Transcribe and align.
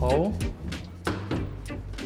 Og 0.00 0.34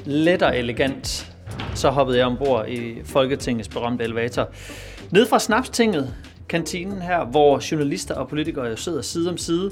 let 0.04 0.42
og 0.42 0.58
elegant, 0.58 1.32
så 1.74 1.90
hoppede 1.90 2.18
jeg 2.18 2.26
ombord 2.26 2.68
i 2.68 3.04
Folketingets 3.04 3.68
berømte 3.68 4.04
elevator. 4.04 4.48
Ned 5.11 5.27
fra 5.27 5.38
Snapstinget, 5.38 6.14
kantinen 6.48 7.03
her, 7.03 7.24
hvor 7.24 7.62
journalister 7.71 8.14
og 8.14 8.29
politikere 8.29 8.66
jo 8.66 8.76
sidder 8.76 9.03
side 9.03 9.30
om 9.30 9.37
side. 9.37 9.71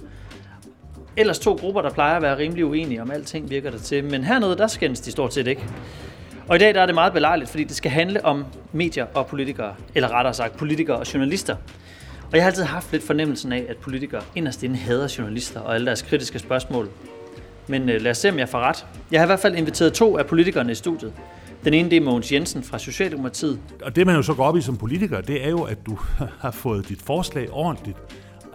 Ellers 1.16 1.38
to 1.38 1.54
grupper, 1.54 1.82
der 1.82 1.90
plejer 1.90 2.16
at 2.16 2.22
være 2.22 2.38
rimelig 2.38 2.66
uenige 2.66 3.02
om 3.02 3.10
alting, 3.10 3.50
virker 3.50 3.70
det 3.70 3.80
til. 3.80 4.04
Men 4.04 4.24
hernede, 4.24 4.56
der 4.56 4.66
skændes 4.66 5.00
de 5.00 5.10
stort 5.10 5.34
set 5.34 5.46
ikke. 5.46 5.64
Og 6.48 6.56
i 6.56 6.58
dag 6.58 6.74
der 6.74 6.80
er 6.80 6.86
det 6.86 6.94
meget 6.94 7.12
belejligt, 7.12 7.50
fordi 7.50 7.64
det 7.64 7.76
skal 7.76 7.90
handle 7.90 8.24
om 8.24 8.44
medier 8.72 9.06
og 9.14 9.26
politikere, 9.26 9.74
eller 9.94 10.08
rettere 10.08 10.34
sagt 10.34 10.56
politikere 10.56 10.96
og 10.96 11.14
journalister. 11.14 11.56
Og 12.30 12.36
jeg 12.36 12.42
har 12.42 12.50
altid 12.50 12.62
haft 12.62 12.92
lidt 12.92 13.02
fornemmelsen 13.02 13.52
af, 13.52 13.66
at 13.68 13.76
politikere 13.76 14.22
inderst 14.34 14.62
inde 14.62 14.76
hader 14.76 15.14
journalister 15.18 15.60
og 15.60 15.74
alle 15.74 15.86
deres 15.86 16.02
kritiske 16.02 16.38
spørgsmål. 16.38 16.88
Men 17.68 17.88
øh, 17.88 18.00
lad 18.00 18.10
os 18.10 18.18
se, 18.18 18.28
om 18.28 18.38
jeg 18.38 18.48
får 18.48 18.58
ret. 18.58 18.86
Jeg 19.10 19.20
har 19.20 19.26
i 19.26 19.28
hvert 19.28 19.40
fald 19.40 19.56
inviteret 19.56 19.92
to 19.92 20.18
af 20.18 20.26
politikerne 20.26 20.72
i 20.72 20.74
studiet. 20.74 21.12
Den 21.64 21.74
ene 21.74 21.90
det 21.90 21.96
er 21.96 22.00
Mogens 22.00 22.32
Jensen 22.32 22.62
fra 22.62 22.78
Socialdemokratiet. 22.78 23.60
Og 23.82 23.96
det 23.96 24.06
man 24.06 24.16
jo 24.16 24.22
så 24.22 24.34
går 24.34 24.44
op 24.44 24.56
i 24.56 24.60
som 24.60 24.76
politiker, 24.76 25.20
det 25.20 25.44
er 25.44 25.50
jo, 25.50 25.62
at 25.62 25.86
du 25.86 25.98
har 26.42 26.50
fået 26.50 26.88
dit 26.88 27.02
forslag 27.02 27.52
ordentligt 27.52 27.96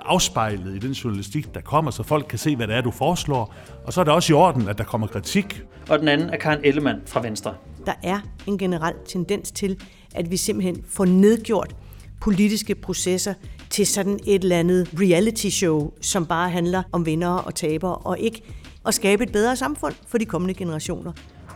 afspejlet 0.05 0.75
i 0.75 0.79
den 0.79 0.91
journalistik, 0.91 1.53
der 1.53 1.61
kommer, 1.61 1.91
så 1.91 2.03
folk 2.03 2.25
kan 2.29 2.39
se, 2.39 2.55
hvad 2.55 2.67
det 2.67 2.75
er, 2.75 2.81
du 2.81 2.91
foreslår. 2.91 3.55
Og 3.85 3.93
så 3.93 3.99
er 3.99 4.03
det 4.03 4.13
også 4.13 4.33
i 4.33 4.35
orden, 4.35 4.67
at 4.67 4.77
der 4.77 4.83
kommer 4.83 5.07
kritik. 5.07 5.63
Og 5.89 5.99
den 5.99 6.07
anden 6.07 6.29
er 6.29 6.37
Karen 6.37 6.59
Ellemann 6.63 7.01
fra 7.05 7.21
Venstre. 7.21 7.53
Der 7.85 7.93
er 8.03 8.19
en 8.47 8.57
generel 8.57 8.93
tendens 9.07 9.51
til, 9.51 9.77
at 10.15 10.31
vi 10.31 10.37
simpelthen 10.37 10.83
får 10.89 11.05
nedgjort 11.05 11.75
politiske 12.21 12.75
processer 12.75 13.33
til 13.69 13.87
sådan 13.87 14.19
et 14.25 14.43
eller 14.43 14.59
andet 14.59 14.89
reality 14.93 15.47
show, 15.49 15.91
som 16.01 16.25
bare 16.25 16.49
handler 16.49 16.83
om 16.91 17.05
vinder 17.05 17.29
og 17.29 17.55
tabere, 17.55 17.95
og 17.95 18.19
ikke 18.19 18.41
at 18.85 18.93
skabe 18.93 19.23
et 19.23 19.31
bedre 19.31 19.55
samfund 19.55 19.93
for 20.07 20.17
de 20.17 20.25
kommende 20.25 20.53
generationer. 20.53 21.11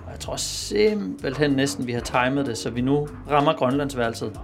Og 0.05 0.11
jeg 0.11 0.19
tror 0.19 0.35
simpelthen 0.35 1.51
næsten, 1.51 1.87
vi 1.87 1.91
har 1.91 1.99
timet 1.99 2.45
det, 2.45 2.57
så 2.57 2.69
vi 2.69 2.81
nu 2.81 3.07
rammer 3.31 3.53
Grønlandsværelset. 3.53 4.39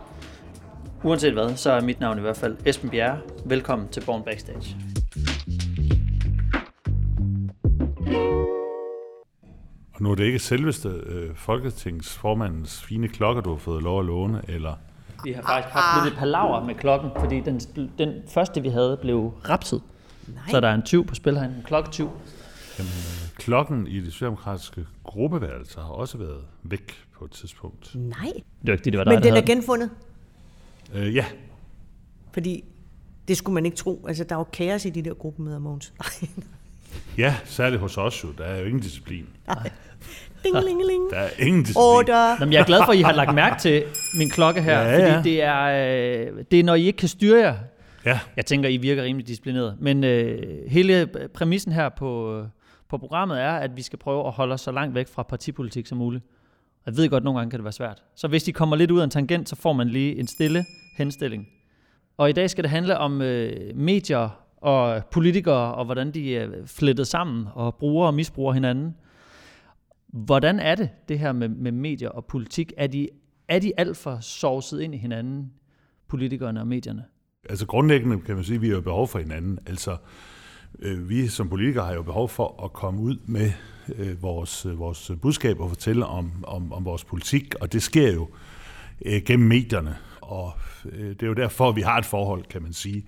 Uanset 1.04 1.34
hvad, 1.34 1.56
så 1.56 1.72
er 1.72 1.82
mit 1.82 2.00
navn 2.00 2.18
i 2.18 2.22
hvert 2.22 2.38
fald 2.38 2.58
Esben 2.66 2.90
Bjerre. 2.90 3.20
Velkommen 3.46 3.88
til 3.88 4.04
Born 4.06 4.24
Backstage. 4.24 4.78
Og 9.94 10.02
nu 10.02 10.12
er 10.12 10.16
det 10.16 10.24
ikke 10.24 10.40
selveste 10.40 10.90
øh, 10.90 11.36
Folketingsformandens 11.36 12.84
fine 12.84 13.08
klokker, 13.08 13.42
du 13.42 13.50
har 13.50 13.58
fået 13.58 13.84
lov 13.84 14.00
at 14.00 14.06
låne, 14.06 14.42
eller... 14.48 14.74
Vi 15.24 15.32
har 15.32 15.42
faktisk 15.42 15.74
haft 15.74 16.06
lidt 16.06 16.20
palaver 16.20 16.66
med 16.66 16.76
klokken, 16.76 17.10
fordi 17.20 17.40
den, 17.40 17.62
den 17.98 18.14
første, 18.28 18.62
vi 18.62 18.70
havde, 18.70 18.98
blev 19.02 19.34
rapset. 19.50 19.82
Nej. 20.28 20.44
Så 20.52 20.60
der 20.60 20.68
er 20.68 20.74
en 20.74 20.82
20 20.82 21.06
på 21.06 21.16
spil 21.16 21.38
herinde, 21.38 21.56
en 21.56 21.64
klokketyv. 21.64 22.10
Jamen, 22.80 22.92
øh, 22.92 23.30
klokken 23.38 23.88
i 23.88 24.00
det 24.00 24.14
socialdemokratiske 24.14 24.86
gruppeværelse 25.04 25.80
har 25.80 25.88
også 25.88 26.18
været 26.18 26.42
væk 26.64 26.94
på 27.18 27.26
et 27.26 27.32
tidspunkt. 27.32 27.96
Nej, 27.96 28.20
Det 28.22 28.42
var 28.64 28.72
ikke 28.74 28.84
det, 28.84 28.94
det 28.94 28.98
var 28.98 29.04
dig, 29.04 29.14
men 29.14 29.24
den 29.24 29.34
er 29.34 29.42
genfundet, 29.42 29.90
Øh, 30.96 31.16
ja, 31.16 31.26
fordi 32.34 32.64
det 33.28 33.38
skulle 33.38 33.54
man 33.54 33.66
ikke 33.66 33.78
tro. 33.78 34.06
Altså, 34.08 34.24
der 34.24 34.36
er 34.36 34.40
jo 34.40 34.44
kaos 34.44 34.86
i 34.86 34.90
de 34.90 35.02
der 35.02 35.14
gruppemøder, 35.14 35.60
Mogens. 35.60 35.94
ja, 37.18 37.36
særligt 37.46 37.82
hos 37.82 37.98
os 37.98 38.24
jo. 38.24 38.30
Der 38.38 38.44
er 38.44 38.60
jo 38.60 38.66
ingen 38.66 38.80
disciplin. 38.82 39.26
Dingelingeling. 40.44 41.10
Der 41.12 41.18
er 41.18 41.30
ingen 41.40 41.62
disciplin. 41.64 41.82
Order. 41.84 42.40
Nå, 42.40 42.46
men 42.46 42.54
jeg 42.54 42.60
er 42.62 42.66
glad 42.66 42.80
for, 42.86 42.92
at 42.92 42.98
I 42.98 43.02
har 43.02 43.12
lagt 43.14 43.36
mærke 43.36 43.62
til 43.62 43.84
min 44.18 44.30
klokke 44.30 44.62
her, 44.62 44.80
Ja, 44.82 44.98
ja. 44.98 45.18
fordi 45.18 45.30
det 45.30 45.44
er, 45.44 45.64
øh, 45.64 46.44
det 46.52 46.60
er, 46.60 46.64
når 46.64 46.76
I 46.76 46.84
ikke 46.86 46.98
kan 46.98 47.10
styre 47.10 47.40
jer. 47.40 47.56
Ja, 48.06 48.20
Jeg 48.36 48.46
tænker, 48.46 48.70
I 48.70 48.78
virker 48.78 49.04
rimelig 49.04 49.28
disciplineret. 49.28 49.76
Men 49.80 50.04
øh, 50.04 50.42
hele 50.68 51.10
præmissen 51.34 51.72
her 51.72 51.90
på, 51.90 52.40
øh, 52.40 52.46
på 52.90 52.98
programmet 52.98 53.42
er, 53.42 53.52
at 53.52 53.78
vi 53.78 53.82
skal 53.82 54.00
prøve 54.00 54.28
at 54.28 54.32
holde 54.32 54.54
os 54.54 54.62
så 54.62 54.72
langt 54.72 54.96
væk 54.96 55.08
fra 55.08 55.24
partipolitik 55.24 55.88
som 55.88 55.98
muligt. 55.98 56.24
Og 56.86 56.92
jeg 56.92 56.98
ved 56.98 57.10
godt, 57.10 57.22
at 57.22 57.24
nogle 57.24 57.40
gange 57.40 57.52
kan 57.52 57.60
det 57.60 57.64
være 57.64 57.74
svært. 57.74 58.04
Så 58.16 58.28
hvis 58.28 58.44
de 58.44 58.54
kommer 58.54 58.76
lidt 58.76 58.92
ud 58.92 59.00
af 59.00 59.04
en 59.04 59.10
tangent, 59.10 59.50
så 59.50 59.56
får 59.56 59.74
man 59.74 59.90
lige 59.90 60.20
en 60.20 60.28
stille 60.28 60.66
henstilling. 60.98 61.48
Og 62.18 62.30
i 62.30 62.34
dag 62.34 62.50
skal 62.50 62.64
det 62.64 62.72
handle 62.72 62.98
om 62.98 63.22
øh, 63.22 63.76
medier 63.76 64.30
og 64.58 65.06
politikere, 65.06 65.74
og 65.74 65.86
hvordan 65.86 66.12
de 66.12 66.38
er 66.38 66.50
flettet 66.66 67.08
sammen 67.08 67.48
og 67.54 67.76
bruger 67.76 68.08
og 68.08 68.14
misbruger 68.14 68.54
hinanden. 68.54 68.96
Hvordan 70.08 70.60
er 70.60 70.76
det, 70.76 70.90
det 71.10 71.20
her 71.20 71.32
med, 71.32 71.50
med 71.50 71.72
medier 71.72 72.10
og 72.10 72.26
politik? 72.26 72.74
Er 72.78 72.88
de, 72.88 73.10
er 73.48 73.60
de 73.60 73.72
alt 73.78 73.98
for 73.98 74.18
sovset 74.22 74.82
ind 74.82 74.96
i 74.96 74.98
hinanden, 74.98 75.52
politikerne 76.08 76.60
og 76.60 76.68
medierne? 76.68 77.04
altså 77.50 77.66
grundlæggende 77.66 78.22
kan 78.22 78.36
man 78.36 78.44
sige, 78.44 78.56
at 78.56 78.62
vi 78.62 78.70
har 78.70 78.82
behov 78.82 79.08
for 79.08 79.20
hinanden. 79.20 79.60
Altså, 79.66 79.98
øh, 80.80 81.10
vi 81.10 81.28
som 81.28 81.50
politikere 81.50 81.86
har 81.86 81.94
jo 81.94 82.04
behov 82.04 82.30
for 82.30 82.64
at 82.64 82.74
komme 82.74 83.02
ud 83.02 83.18
med 83.26 83.52
øh, 83.96 84.22
vores, 84.22 84.66
øh, 84.66 84.80
vores 84.80 85.12
budskab 85.22 85.60
og 85.60 85.70
fortælle 85.70 86.06
om, 86.06 86.32
om, 86.48 86.74
om 86.74 86.86
vores 86.86 87.04
politik, 87.04 87.56
og 87.62 87.74
det 87.74 87.84
sker 87.84 88.14
jo 88.14 88.30
øh, 89.06 89.22
gennem 89.26 89.48
medierne. 89.48 89.98
Og 90.22 90.54
øh, 90.86 91.10
det 91.10 91.24
er 91.24 91.28
jo 91.28 91.34
derfor, 91.34 91.72
vi 91.72 91.82
har 91.82 91.98
et 91.98 92.06
forhold, 92.06 92.44
kan 92.44 92.62
man 92.62 92.74
sige. 92.74 93.06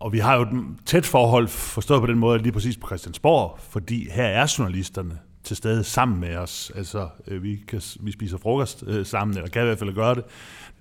Og 0.00 0.12
vi 0.12 0.18
har 0.18 0.36
jo 0.36 0.42
et 0.42 0.48
tæt 0.86 1.06
forhold, 1.06 1.48
forstået 1.48 2.00
på 2.00 2.06
den 2.06 2.18
måde, 2.18 2.38
lige 2.38 2.52
præcis 2.52 2.76
på 2.76 2.86
Christiansborg, 2.86 3.58
fordi 3.60 4.10
her 4.10 4.24
er 4.24 4.54
journalisterne 4.58 5.18
til 5.44 5.56
stede 5.56 5.84
sammen 5.84 6.20
med 6.20 6.36
os. 6.36 6.72
Altså, 6.74 7.08
øh, 7.28 7.42
vi, 7.42 7.64
kan, 7.68 7.82
vi 8.00 8.12
spiser 8.12 8.38
frokost 8.38 8.84
øh, 8.86 9.06
sammen, 9.06 9.36
eller 9.36 9.50
kan 9.50 9.62
i 9.62 9.64
hvert 9.64 9.78
fald 9.78 9.94
gøre 9.94 10.14
det. 10.14 10.24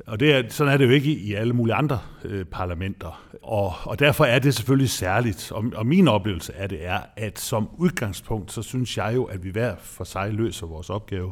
Og 0.07 0.19
det 0.19 0.33
er, 0.33 0.44
sådan 0.49 0.73
er 0.73 0.77
det 0.77 0.85
jo 0.85 0.91
ikke 0.91 1.11
i, 1.11 1.33
alle 1.33 1.53
mulige 1.53 1.75
andre 1.75 1.99
øh, 2.23 2.45
parlamenter. 2.45 3.23
Og, 3.41 3.73
og 3.83 4.00
derfor 4.00 4.25
er 4.25 4.39
det 4.39 4.55
selvfølgelig 4.55 4.89
særligt. 4.89 5.51
Og, 5.51 5.66
og 5.75 5.85
min 5.85 6.07
oplevelse 6.07 6.55
af 6.55 6.69
det 6.69 6.85
er, 6.85 7.00
at 7.16 7.39
som 7.39 7.69
udgangspunkt, 7.77 8.51
så 8.51 8.61
synes 8.61 8.97
jeg 8.97 9.11
jo, 9.16 9.23
at 9.23 9.44
vi 9.44 9.50
hver 9.50 9.75
for 9.79 10.03
sig 10.03 10.33
løser 10.33 10.67
vores 10.67 10.89
opgave 10.89 11.31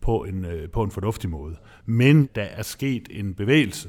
på 0.00 0.24
en, 0.24 0.44
øh, 0.44 0.70
på 0.70 0.82
en 0.82 0.90
fornuftig 0.90 1.30
måde. 1.30 1.56
Men 1.86 2.28
der 2.34 2.42
er 2.42 2.62
sket 2.62 3.08
en 3.10 3.34
bevægelse 3.34 3.88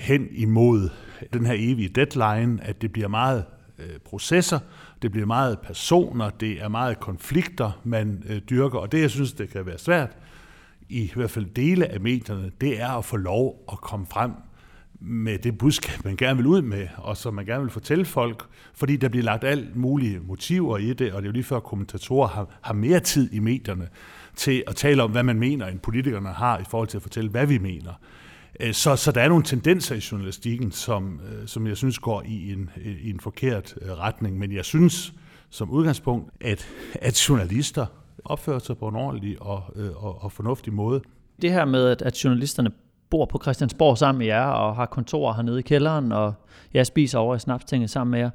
hen 0.00 0.28
imod 0.30 0.90
den 1.32 1.46
her 1.46 1.54
evige 1.58 1.88
deadline, 1.88 2.58
at 2.62 2.82
det 2.82 2.92
bliver 2.92 3.08
meget 3.08 3.44
øh, 3.78 3.98
processer, 4.04 4.58
det 5.02 5.10
bliver 5.10 5.26
meget 5.26 5.58
personer, 5.60 6.30
det 6.30 6.62
er 6.62 6.68
meget 6.68 7.00
konflikter, 7.00 7.80
man 7.84 8.22
øh, 8.28 8.38
dyrker, 8.50 8.78
og 8.78 8.92
det, 8.92 9.00
jeg 9.00 9.10
synes, 9.10 9.32
det 9.32 9.50
kan 9.50 9.66
være 9.66 9.78
svært, 9.78 10.16
i 10.88 11.12
hvert 11.14 11.30
fald 11.30 11.46
dele 11.46 11.92
af 11.92 12.00
medierne, 12.00 12.50
det 12.60 12.80
er 12.80 12.88
at 12.90 13.04
få 13.04 13.16
lov 13.16 13.64
at 13.72 13.80
komme 13.80 14.06
frem 14.06 14.32
med 15.00 15.38
det 15.38 15.58
budskab, 15.58 16.04
man 16.04 16.16
gerne 16.16 16.36
vil 16.36 16.46
ud 16.46 16.62
med, 16.62 16.88
og 16.96 17.16
som 17.16 17.34
man 17.34 17.46
gerne 17.46 17.62
vil 17.62 17.70
fortælle 17.70 18.04
folk, 18.04 18.46
fordi 18.74 18.96
der 18.96 19.08
bliver 19.08 19.24
lagt 19.24 19.44
alt 19.44 19.76
mulige 19.76 20.20
motiver 20.20 20.78
i 20.78 20.92
det, 20.92 21.12
og 21.12 21.22
det 21.22 21.26
er 21.26 21.30
jo 21.30 21.32
lige 21.32 21.44
før 21.44 21.60
kommentatorer 21.60 22.28
har, 22.28 22.46
har 22.60 22.74
mere 22.74 23.00
tid 23.00 23.32
i 23.32 23.38
medierne 23.38 23.88
til 24.36 24.64
at 24.66 24.76
tale 24.76 25.02
om, 25.02 25.10
hvad 25.10 25.22
man 25.22 25.38
mener, 25.38 25.66
end 25.66 25.78
politikerne 25.78 26.28
har 26.28 26.58
i 26.58 26.64
forhold 26.70 26.88
til 26.88 26.98
at 26.98 27.02
fortælle, 27.02 27.30
hvad 27.30 27.46
vi 27.46 27.58
mener. 27.58 27.92
Øh, 28.60 28.74
Så, 28.74 28.96
så 28.96 29.12
der 29.12 29.20
er 29.20 29.28
nogle 29.28 29.44
tendenser 29.44 29.94
i 29.94 30.00
journalistikken, 30.12 30.72
som, 30.72 31.20
øh, 31.20 31.46
som 31.48 31.66
jeg 31.66 31.76
synes 31.76 31.98
går 31.98 32.22
i 32.26 32.52
en, 32.52 32.70
i 33.02 33.10
en 33.10 33.20
forkert 33.20 33.74
øh, 33.82 33.90
retning, 33.90 34.38
men 34.38 34.52
jeg 34.52 34.64
synes 34.64 35.12
som 35.50 35.70
udgangspunkt, 35.70 36.30
at, 36.40 36.68
at 36.94 37.28
journalister 37.28 37.86
opfører 38.24 38.58
sig 38.58 38.78
på 38.78 38.88
en 38.88 38.96
ordentlig 38.96 39.42
og, 39.42 39.62
øh, 39.76 40.04
og, 40.04 40.24
og 40.24 40.32
fornuftig 40.32 40.72
måde. 40.72 41.00
det 41.42 41.52
her 41.52 41.64
med, 41.64 41.88
at, 41.88 42.02
at 42.02 42.24
journalisterne 42.24 42.70
bor 43.10 43.24
på 43.24 43.38
Christiansborg 43.42 43.98
sammen 43.98 44.18
med 44.18 44.26
jer, 44.26 44.44
og 44.44 44.76
har 44.76 44.86
kontorer 44.86 45.34
hernede 45.34 45.58
i 45.58 45.62
kælderen, 45.62 46.12
og 46.12 46.34
jeg 46.74 46.86
spiser 46.86 47.18
over 47.18 47.36
i 47.36 47.38
Snapstinget 47.38 47.90
sammen 47.90 48.10
med 48.10 48.18
jer. 48.20 48.30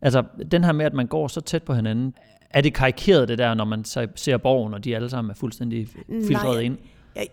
Altså, 0.00 0.24
den 0.52 0.64
her 0.64 0.72
med, 0.72 0.86
at 0.86 0.94
man 0.94 1.06
går 1.06 1.28
så 1.28 1.40
tæt 1.40 1.62
på 1.62 1.74
hinanden, 1.74 2.14
er 2.50 2.60
det 2.60 2.74
karikeret 2.74 3.28
det 3.28 3.38
der, 3.38 3.54
når 3.54 3.64
man 3.64 3.84
så 3.84 4.06
ser 4.14 4.36
borgen, 4.36 4.74
og 4.74 4.84
de 4.84 4.96
alle 4.96 5.10
sammen 5.10 5.30
er 5.30 5.34
fuldstændig 5.34 5.88
filtreret 6.08 6.56
Nej. 6.56 6.64
ind? 6.64 6.78
Jeg, 7.16 7.26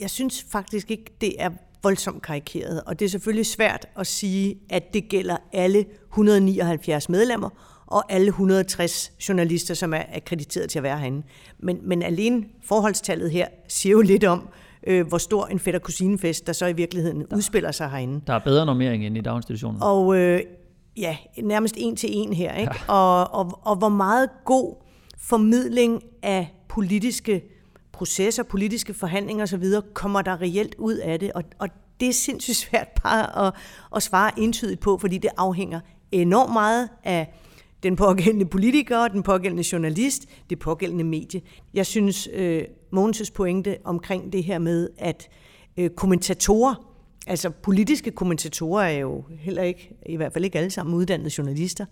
jeg 0.00 0.10
synes 0.10 0.46
faktisk 0.50 0.90
ikke, 0.90 1.04
det 1.20 1.42
er 1.42 1.50
voldsomt 1.82 2.22
karikeret, 2.22 2.82
og 2.86 2.98
det 2.98 3.04
er 3.04 3.08
selvfølgelig 3.08 3.46
svært 3.46 3.86
at 3.98 4.06
sige, 4.06 4.56
at 4.70 4.94
det 4.94 5.08
gælder 5.08 5.36
alle 5.52 5.84
179 6.10 7.08
medlemmer 7.08 7.50
og 7.86 8.12
alle 8.12 8.26
160 8.26 9.12
journalister, 9.28 9.74
som 9.74 9.94
er 9.94 10.02
akkrediteret 10.12 10.70
til 10.70 10.78
at 10.78 10.82
være 10.82 10.98
herinde. 10.98 11.22
Men, 11.58 11.78
men 11.82 12.02
alene 12.02 12.44
forholdstallet 12.64 13.30
her 13.30 13.48
siger 13.68 13.92
jo 13.92 14.00
lidt 14.00 14.24
om, 14.24 14.48
øh, 14.86 15.06
hvor 15.06 15.18
stor 15.18 15.46
en 15.46 15.58
fætter 15.58 15.80
kusinefest 15.80 16.46
der 16.46 16.52
så 16.52 16.66
i 16.66 16.72
virkeligheden 16.72 17.26
udspiller 17.34 17.72
sig 17.72 17.90
herinde. 17.90 18.20
Der 18.26 18.34
er 18.34 18.38
bedre 18.38 18.66
normering 18.66 19.06
end 19.06 19.16
i 19.16 19.20
daginstitutionen. 19.20 19.82
Og 19.82 20.16
øh, 20.16 20.40
ja, 20.96 21.16
nærmest 21.42 21.74
en 21.78 21.96
til 21.96 22.10
en 22.12 22.32
her, 22.32 22.54
ikke? 22.54 22.74
Ja. 22.88 22.94
Og, 22.94 23.34
og, 23.34 23.60
og 23.62 23.76
hvor 23.76 23.88
meget 23.88 24.28
god 24.44 24.74
formidling 25.18 26.02
af 26.22 26.54
politiske 26.68 27.42
processer, 27.94 28.42
politiske 28.42 28.94
forhandlinger 28.94 29.42
osv., 29.42 29.64
kommer 29.94 30.22
der 30.22 30.40
reelt 30.40 30.74
ud 30.78 30.94
af 30.96 31.20
det. 31.20 31.32
Og, 31.32 31.42
og 31.58 31.68
det 32.00 32.08
er 32.08 32.12
sindssygt 32.12 32.56
svært 32.56 32.88
bare 33.02 33.46
at, 33.46 33.54
at 33.96 34.02
svare 34.02 34.30
entydigt 34.38 34.80
på, 34.80 34.98
fordi 34.98 35.18
det 35.18 35.30
afhænger 35.36 35.80
enormt 36.12 36.52
meget 36.52 36.88
af 37.04 37.34
den 37.82 37.96
pågældende 37.96 38.46
politiker, 38.46 39.08
den 39.08 39.22
pågældende 39.22 39.64
journalist, 39.72 40.26
det 40.50 40.58
pågældende 40.58 41.04
medie. 41.04 41.42
Jeg 41.74 41.86
synes, 41.86 42.28
øh, 42.32 42.62
Mogens' 42.96 43.32
pointe 43.34 43.76
omkring 43.84 44.32
det 44.32 44.44
her 44.44 44.58
med, 44.58 44.88
at 44.98 45.28
øh, 45.76 45.90
kommentatorer, 45.90 46.74
altså 47.26 47.50
politiske 47.50 48.10
kommentatorer 48.10 48.84
er 48.84 48.98
jo 48.98 49.24
heller 49.38 49.62
ikke, 49.62 49.96
i 50.06 50.16
hvert 50.16 50.32
fald 50.32 50.44
ikke 50.44 50.58
alle 50.58 50.70
sammen 50.70 50.94
uddannede 50.94 51.30
journalister, 51.38 51.84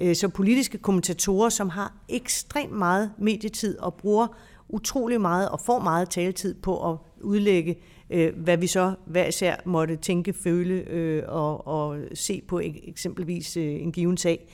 Øh, 0.00 0.16
så 0.16 0.28
politiske 0.28 0.78
kommentatorer, 0.78 1.48
som 1.48 1.68
har 1.68 1.94
ekstremt 2.08 2.72
meget 2.72 3.10
medietid 3.18 3.78
og 3.78 3.94
bruger 3.94 4.26
utrolig 4.68 5.20
meget 5.20 5.48
og 5.48 5.60
får 5.60 5.78
meget 5.78 6.10
taletid 6.10 6.54
på 6.54 6.92
at 6.92 6.98
udlægge, 7.20 7.76
øh, 8.10 8.32
hvad 8.36 8.56
vi 8.56 8.66
så 8.66 8.94
hver 9.06 9.26
især 9.26 9.56
måtte 9.64 9.96
tænke, 9.96 10.32
føle 10.32 10.74
øh, 10.74 11.22
og, 11.28 11.66
og 11.66 11.98
se 12.14 12.42
på 12.48 12.60
eksempelvis 12.64 13.56
øh, 13.56 13.82
en 13.82 13.92
given 13.92 14.16
sag. 14.16 14.48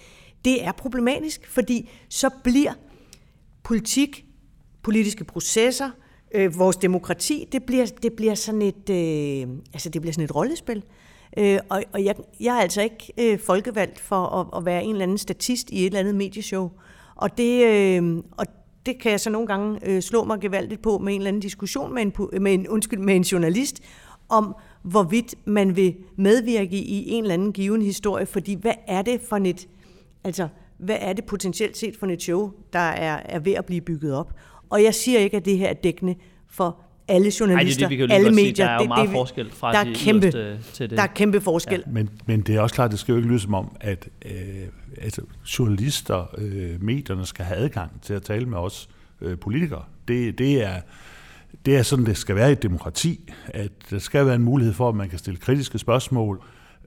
Det 0.44 0.64
er 0.64 0.72
problematisk, 0.72 1.46
fordi 1.46 1.90
så 2.08 2.30
bliver 2.44 2.72
politik, 3.62 4.24
politiske 4.82 5.24
processer, 5.24 5.90
øh, 6.34 6.58
vores 6.58 6.76
demokrati, 6.76 7.48
det 7.52 7.62
bliver, 7.64 7.86
det 8.02 8.12
bliver 8.12 8.34
sådan 8.34 8.62
et, 8.62 8.90
øh, 8.90 9.48
altså 9.72 9.88
det 9.88 10.00
bliver 10.02 10.12
sådan 10.12 10.24
et 10.24 10.34
rollespil. 10.34 10.84
Øh, 11.36 11.58
og 11.68 11.82
og 11.92 12.04
jeg, 12.04 12.14
jeg 12.40 12.56
er 12.56 12.60
altså 12.60 12.82
ikke 12.82 13.12
øh, 13.18 13.38
folkevalgt 13.38 14.00
for 14.00 14.26
at, 14.26 14.58
at 14.58 14.64
være 14.64 14.84
en 14.84 14.90
eller 14.90 15.02
anden 15.02 15.18
statist 15.18 15.70
i 15.70 15.80
et 15.80 15.86
eller 15.86 15.98
andet 15.98 16.14
medieshow. 16.14 16.70
Og 17.16 17.38
det, 17.38 17.66
øh, 17.66 18.22
og 18.36 18.46
det 18.86 18.98
kan 18.98 19.10
jeg 19.10 19.20
så 19.20 19.30
nogle 19.30 19.46
gange 19.46 19.78
øh, 19.88 20.02
slå 20.02 20.24
mig 20.24 20.40
gevaldigt 20.40 20.82
på 20.82 20.98
med 20.98 21.14
en 21.14 21.20
eller 21.20 21.28
anden 21.28 21.40
diskussion 21.40 21.94
med 21.94 22.02
en, 22.02 22.42
med 22.42 22.54
en, 22.54 22.68
undskyld, 22.68 23.00
med 23.00 23.16
en 23.16 23.22
journalist 23.22 23.80
om, 24.28 24.56
hvorvidt 24.82 25.34
man 25.44 25.76
vil 25.76 25.96
medvirke 26.16 26.76
i 26.76 27.10
en 27.10 27.24
eller 27.24 27.34
anden 27.34 27.52
given 27.52 27.82
historie, 27.82 28.26
fordi 28.26 28.54
hvad 28.54 28.74
er 28.86 29.02
det 29.02 29.20
for 29.28 29.36
et, 29.36 29.68
altså, 30.24 30.48
hvad 30.78 30.96
er 31.00 31.12
det 31.12 31.24
potentielt 31.24 31.76
set 31.76 31.96
for 31.96 32.06
et 32.06 32.22
show, 32.22 32.52
der 32.72 32.78
er, 32.78 33.22
er 33.24 33.38
ved 33.38 33.52
at 33.52 33.64
blive 33.64 33.80
bygget 33.80 34.14
op? 34.14 34.32
Og 34.70 34.82
jeg 34.82 34.94
siger 34.94 35.18
ikke, 35.18 35.36
at 35.36 35.44
det 35.44 35.58
her 35.58 35.68
er 35.68 35.74
dækkende 35.74 36.14
for 36.50 36.80
alle 37.10 37.32
journalister, 37.40 37.86
Ej, 37.86 37.88
det 37.88 38.02
er 38.02 38.06
det, 38.06 38.14
alle 38.14 38.30
medier. 38.30 38.54
Sige, 38.54 38.64
der 38.64 38.70
er 38.70 38.82
jo 38.82 38.88
meget 38.88 39.08
det, 39.08 39.14
forskel 39.14 39.50
fra 39.50 39.72
der 39.72 39.84
de 39.84 39.94
kæmpe, 39.94 40.30
til 40.72 40.90
det. 40.90 40.96
Der 40.96 41.02
er 41.02 41.06
kæmpe 41.06 41.40
forskel. 41.40 41.82
Ja, 41.86 41.92
men, 41.92 42.10
men 42.26 42.40
det 42.40 42.56
er 42.56 42.60
også 42.60 42.74
klart, 42.74 42.90
det 42.90 42.98
skal 42.98 43.12
jo 43.12 43.16
ikke 43.16 43.28
lyde 43.28 43.40
som 43.40 43.54
om, 43.54 43.76
at 43.80 44.08
øh, 44.24 44.32
altså, 45.02 45.22
journalister, 45.58 46.34
øh, 46.38 46.82
medierne 46.82 47.26
skal 47.26 47.44
have 47.44 47.58
adgang 47.58 47.90
til 48.02 48.14
at 48.14 48.22
tale 48.22 48.46
med 48.46 48.58
os 48.58 48.88
øh, 49.20 49.38
politikere. 49.38 49.82
Det, 50.08 50.38
det 50.38 50.64
er 50.64 50.80
det 51.66 51.76
er 51.76 51.82
sådan, 51.82 52.06
det 52.06 52.16
skal 52.16 52.36
være 52.36 52.48
i 52.48 52.52
et 52.52 52.62
demokrati, 52.62 53.32
at 53.46 53.72
der 53.90 53.98
skal 53.98 54.26
være 54.26 54.34
en 54.34 54.42
mulighed 54.42 54.74
for, 54.74 54.88
at 54.88 54.94
man 54.94 55.08
kan 55.08 55.18
stille 55.18 55.40
kritiske 55.40 55.78
spørgsmål, 55.78 56.42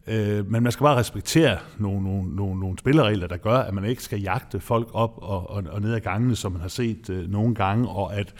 øh, 0.07 0.51
men 0.51 0.63
man 0.63 0.71
skal 0.71 0.83
bare 0.83 0.97
respektere 0.97 1.57
nogle, 1.77 2.03
nogle, 2.03 2.35
nogle, 2.35 2.59
nogle 2.59 2.77
spilleregler, 2.79 3.27
der 3.27 3.37
gør, 3.37 3.57
at 3.57 3.73
man 3.73 3.85
ikke 3.85 4.03
skal 4.03 4.21
jagte 4.21 4.59
folk 4.59 4.87
op 4.93 5.13
og, 5.17 5.49
og, 5.49 5.63
og 5.69 5.81
ned 5.81 5.93
ad 5.93 5.99
gangene, 5.99 6.35
som 6.35 6.51
man 6.51 6.61
har 6.61 6.67
set 6.67 7.09
øh, 7.09 7.31
nogle 7.31 7.55
gange, 7.55 7.89
og 7.89 8.15
at 8.15 8.33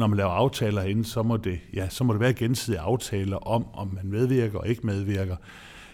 når 0.00 0.06
man 0.06 0.16
laver 0.16 0.30
aftaler 0.30 0.80
herinde, 0.80 1.04
så 1.04 1.22
må 1.22 1.36
det, 1.36 1.60
ja, 1.74 1.88
så 1.88 2.04
må 2.04 2.12
det 2.12 2.20
være 2.20 2.32
gensidige 2.32 2.80
aftaler 2.80 3.36
om, 3.36 3.66
om 3.74 3.90
man 3.94 4.06
medvirker 4.06 4.58
og 4.58 4.68
ikke 4.68 4.86
medvirker. 4.86 5.36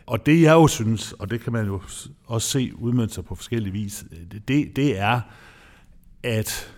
Og 0.06 0.26
det 0.26 0.43
jeg 0.43 0.53
jo 0.53 0.67
synes, 0.67 1.12
og 1.12 1.31
det 1.31 1.41
kan 1.41 1.53
man 1.53 1.67
jo 1.67 1.81
også 2.26 2.49
se 2.49 2.73
udmønte 2.75 3.14
sig 3.14 3.25
på 3.25 3.35
forskellige 3.35 3.73
vis, 3.73 4.05
øh, 4.12 4.41
det, 4.49 4.76
det 4.76 4.99
er, 4.99 5.20
at 6.23 6.73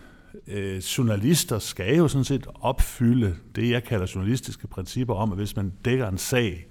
øh, 0.47 0.77
journalister 0.77 1.59
skal 1.59 1.97
jo 1.97 2.09
sådan 2.09 2.25
set 2.25 2.47
opfylde 2.55 3.37
det, 3.55 3.71
jeg 3.71 3.85
kalder 3.85 4.13
journalistiske 4.15 4.67
principper 4.67 5.15
om, 5.15 5.33
at 5.33 5.39
hvis 5.39 5.57
man 5.57 5.73
dækker 5.85 6.09
en 6.09 6.19
sag, 6.19 6.67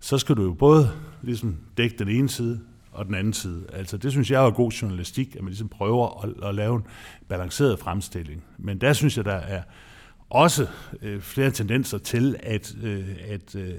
så 0.00 0.18
skal 0.18 0.36
du 0.36 0.42
jo 0.42 0.52
både 0.52 0.90
ligesom 1.22 1.56
dække 1.76 1.96
den 1.98 2.08
ene 2.08 2.28
side 2.28 2.60
og 2.92 3.06
den 3.06 3.14
anden 3.14 3.32
side. 3.32 3.66
Altså 3.72 3.96
det 3.96 4.12
synes 4.12 4.30
jeg 4.30 4.46
er 4.46 4.50
god 4.50 4.70
journalistik, 4.70 5.36
at 5.36 5.42
man 5.42 5.48
ligesom 5.48 5.68
prøver 5.68 6.24
at, 6.24 6.48
at 6.48 6.54
lave 6.54 6.76
en 6.76 6.86
balanceret 7.28 7.78
fremstilling. 7.78 8.44
Men 8.58 8.80
der 8.80 8.92
synes 8.92 9.16
jeg, 9.16 9.24
der 9.24 9.32
er 9.32 9.62
også 10.34 10.66
øh, 11.02 11.20
flere 11.20 11.50
tendenser 11.50 11.98
til, 11.98 12.36
at, 12.42 12.74
øh, 12.82 13.08
at 13.28 13.54
øh, 13.54 13.72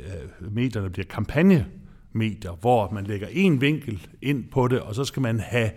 medierne 0.51 0.89
bliver 0.89 1.05
kampagnemedier, 1.05 2.51
hvor 2.61 2.91
man 2.91 3.03
lægger 3.03 3.27
en 3.31 3.61
vinkel 3.61 4.07
ind 4.21 4.43
på 4.51 4.67
det, 4.67 4.79
og 4.79 4.95
så 4.95 5.03
skal 5.03 5.21
man 5.21 5.39
have 5.39 5.71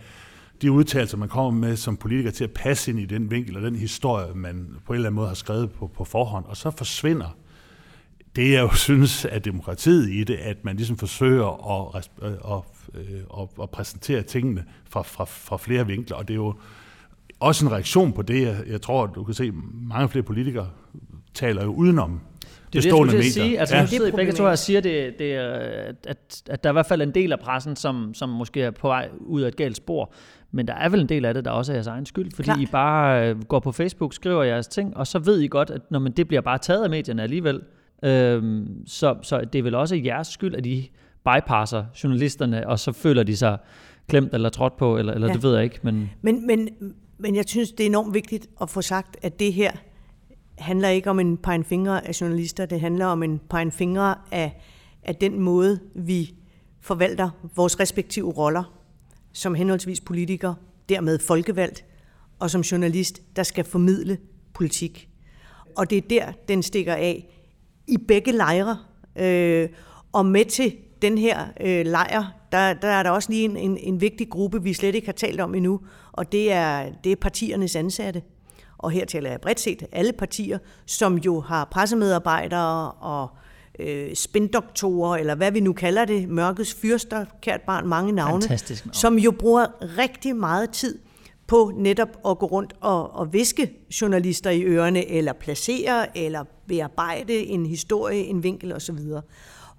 de 0.62 0.72
udtalelser, 0.72 1.16
man 1.16 1.28
kommer 1.28 1.50
med 1.50 1.76
som 1.76 1.96
politiker 1.96 2.30
til 2.30 2.44
at 2.44 2.50
passe 2.50 2.90
ind 2.90 3.00
i 3.00 3.04
den 3.04 3.30
vinkel 3.30 3.56
og 3.56 3.62
den 3.62 3.76
historie, 3.76 4.34
man 4.34 4.68
på 4.86 4.92
en 4.92 4.94
eller 4.94 5.08
anden 5.08 5.16
måde 5.16 5.28
har 5.28 5.34
skrevet 5.34 5.70
på, 5.72 5.86
på 5.86 6.04
forhånd, 6.04 6.44
og 6.44 6.56
så 6.56 6.70
forsvinder. 6.70 7.36
Det, 8.36 8.52
jeg 8.52 8.62
jo 8.62 8.74
synes 8.88 9.26
er 9.30 9.38
demokratiet 9.38 10.10
i 10.10 10.24
det, 10.24 10.34
at 10.36 10.64
man 10.64 10.76
ligesom 10.76 10.98
forsøger 10.98 11.76
at, 11.96 12.10
øh, 12.22 12.30
at, 12.32 12.38
at, 12.44 12.60
at, 13.40 13.48
at 13.62 13.70
præsentere 13.70 14.22
tingene 14.22 14.64
fra, 14.90 15.02
fra, 15.02 15.24
fra 15.24 15.56
flere 15.56 15.86
vinkler, 15.86 16.16
og 16.16 16.28
det 16.28 16.34
er 16.34 16.38
jo 16.38 16.54
også 17.40 17.66
en 17.66 17.72
reaktion 17.72 18.12
på 18.12 18.22
det, 18.22 18.42
jeg, 18.42 18.56
jeg 18.66 18.82
tror, 18.82 19.06
du 19.06 19.24
kan 19.24 19.34
se, 19.34 19.52
mange 19.72 20.08
flere 20.08 20.22
politikere 20.22 20.68
taler 21.34 21.64
jo 21.64 21.70
udenom 21.70 22.20
det 22.72 22.78
er 22.78 22.82
det, 22.82 22.98
jeg 23.00 23.10
skulle 23.10 23.32
sige. 23.32 23.60
Altså, 23.60 23.76
ja. 23.76 23.82
nu 23.82 23.88
sidder 23.88 24.06
I 24.06 24.10
begge 24.10 24.32
to 24.32 24.44
og 24.44 24.58
siger, 24.58 24.80
det, 24.80 25.18
det, 25.18 25.32
at, 25.34 26.42
at 26.50 26.64
der 26.64 26.70
er 26.70 26.72
i 26.72 26.74
hvert 26.74 26.86
fald 26.86 27.02
en 27.02 27.14
del 27.14 27.32
af 27.32 27.40
pressen, 27.40 27.76
som, 27.76 28.14
som 28.14 28.28
måske 28.28 28.62
er 28.62 28.70
på 28.70 28.88
vej 28.88 29.08
ud 29.20 29.42
af 29.42 29.48
et 29.48 29.56
galt 29.56 29.76
spor. 29.76 30.12
Men 30.52 30.68
der 30.68 30.74
er 30.74 30.88
vel 30.88 31.00
en 31.00 31.08
del 31.08 31.24
af 31.24 31.34
det, 31.34 31.44
der 31.44 31.50
også 31.50 31.72
er 31.72 31.76
jeres 31.76 31.86
egen 31.86 32.06
skyld, 32.06 32.30
fordi 32.34 32.46
Klar. 32.46 32.58
I 32.58 32.66
bare 32.66 33.30
øh, 33.30 33.42
går 33.42 33.60
på 33.60 33.72
Facebook, 33.72 34.14
skriver 34.14 34.42
jeres 34.42 34.68
ting, 34.68 34.96
og 34.96 35.06
så 35.06 35.18
ved 35.18 35.40
I 35.40 35.48
godt, 35.48 35.70
at 35.70 35.80
når 35.90 35.98
man, 35.98 36.12
det 36.12 36.28
bliver 36.28 36.40
bare 36.40 36.58
taget 36.58 36.84
af 36.84 36.90
medierne 36.90 37.22
alligevel. 37.22 37.60
Øhm, 38.04 38.86
så, 38.86 39.16
så 39.22 39.40
det 39.52 39.58
er 39.58 39.62
vel 39.62 39.74
også 39.74 39.96
jeres 39.96 40.26
skyld, 40.26 40.54
at 40.54 40.66
I 40.66 40.90
bypasser 41.24 41.84
journalisterne, 42.04 42.68
og 42.68 42.78
så 42.78 42.92
føler 42.92 43.22
de 43.22 43.36
sig 43.36 43.58
klemt 44.08 44.34
eller 44.34 44.48
trådt 44.48 44.76
på, 44.76 44.98
eller, 44.98 45.12
eller 45.12 45.26
ja. 45.26 45.32
det 45.32 45.42
ved 45.42 45.54
jeg 45.54 45.64
ikke. 45.64 45.80
Men... 45.82 46.10
Men, 46.22 46.46
men, 46.46 46.68
men 47.18 47.36
jeg 47.36 47.44
synes, 47.46 47.72
det 47.72 47.80
er 47.80 47.86
enormt 47.86 48.14
vigtigt 48.14 48.46
at 48.60 48.70
få 48.70 48.82
sagt, 48.82 49.16
at 49.22 49.40
det 49.40 49.52
her 49.52 49.72
handler 50.58 50.88
ikke 50.88 51.10
om 51.10 51.20
en 51.20 51.36
pegen 51.36 51.64
fingre 51.64 52.06
af 52.08 52.20
journalister, 52.20 52.66
det 52.66 52.80
handler 52.80 53.06
om 53.06 53.22
en 53.22 53.40
pegen 53.50 53.72
fingre 53.72 54.14
af, 54.30 54.62
af 55.02 55.16
den 55.16 55.40
måde, 55.40 55.80
vi 55.94 56.34
forvalter 56.80 57.30
vores 57.56 57.80
respektive 57.80 58.32
roller 58.32 58.78
som 59.32 59.54
henholdsvis 59.54 60.00
politiker, 60.00 60.54
dermed 60.88 61.18
folkevalgt, 61.18 61.84
og 62.38 62.50
som 62.50 62.60
journalist, 62.60 63.22
der 63.36 63.42
skal 63.42 63.64
formidle 63.64 64.18
politik. 64.54 65.08
Og 65.76 65.90
det 65.90 65.98
er 65.98 66.08
der, 66.08 66.32
den 66.48 66.62
stikker 66.62 66.94
af 66.94 67.28
i 67.86 67.96
begge 67.96 68.32
lejre. 68.32 68.78
Øh, 69.16 69.68
og 70.12 70.26
med 70.26 70.44
til 70.44 70.76
den 71.02 71.18
her 71.18 71.46
øh, 71.60 71.86
lejr, 71.86 72.24
der, 72.52 72.74
der 72.74 72.88
er 72.88 73.02
der 73.02 73.10
også 73.10 73.30
lige 73.30 73.44
en, 73.44 73.56
en, 73.56 73.76
en 73.76 74.00
vigtig 74.00 74.30
gruppe, 74.30 74.62
vi 74.62 74.72
slet 74.72 74.94
ikke 74.94 75.06
har 75.06 75.12
talt 75.12 75.40
om 75.40 75.54
endnu, 75.54 75.80
og 76.18 76.32
det 76.32 76.52
er, 76.52 76.92
det 77.04 77.12
er 77.12 77.16
partiernes 77.16 77.76
ansatte. 77.76 78.22
Og 78.78 78.90
her 78.90 79.04
taler 79.04 79.30
jeg 79.30 79.40
bredt 79.40 79.60
set 79.60 79.82
alle 79.92 80.12
partier, 80.12 80.58
som 80.86 81.18
jo 81.18 81.40
har 81.40 81.64
pressemedarbejdere 81.64 82.92
og 82.92 83.28
øh, 83.78 84.14
spindoktorer, 84.14 85.16
eller 85.16 85.34
hvad 85.34 85.52
vi 85.52 85.60
nu 85.60 85.72
kalder 85.72 86.04
det, 86.04 86.28
mørkets 86.28 86.74
fyrster, 86.74 87.24
kært 87.42 87.60
barn, 87.60 87.88
mange 87.88 88.12
navne, 88.12 88.42
som 88.92 89.18
jo 89.18 89.30
bruger 89.30 89.66
rigtig 89.98 90.36
meget 90.36 90.70
tid 90.70 90.98
på 91.46 91.72
netop 91.76 92.08
at 92.28 92.38
gå 92.38 92.46
rundt 92.46 92.74
og, 92.80 93.14
og 93.14 93.32
viske 93.32 93.72
journalister 94.00 94.50
i 94.50 94.62
ørerne, 94.62 95.08
eller 95.08 95.32
placere, 95.32 96.18
eller 96.18 96.44
bearbejde 96.66 97.34
en 97.34 97.66
historie, 97.66 98.24
en 98.24 98.42
vinkel 98.42 98.72
osv. 98.72 98.98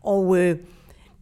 Og 0.01 0.37
øh, 0.37 0.57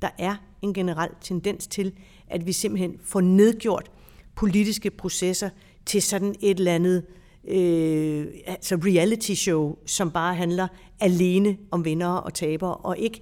der 0.01 0.09
er 0.17 0.35
en 0.61 0.73
generel 0.73 1.09
tendens 1.21 1.67
til, 1.67 1.93
at 2.27 2.45
vi 2.45 2.51
simpelthen 2.51 2.95
får 3.03 3.21
nedgjort 3.21 3.91
politiske 4.37 4.91
processer 4.91 5.49
til 5.85 6.01
sådan 6.01 6.35
et 6.41 6.59
eller 6.59 6.75
andet 6.75 7.03
øh, 7.47 8.25
altså 8.47 8.75
reality 8.75 9.33
show, 9.33 9.75
som 9.85 10.11
bare 10.11 10.35
handler 10.35 10.67
alene 10.99 11.57
om 11.71 11.85
vinder 11.85 12.07
og 12.07 12.33
tabere, 12.33 12.75
og 12.75 12.97
ikke 12.97 13.21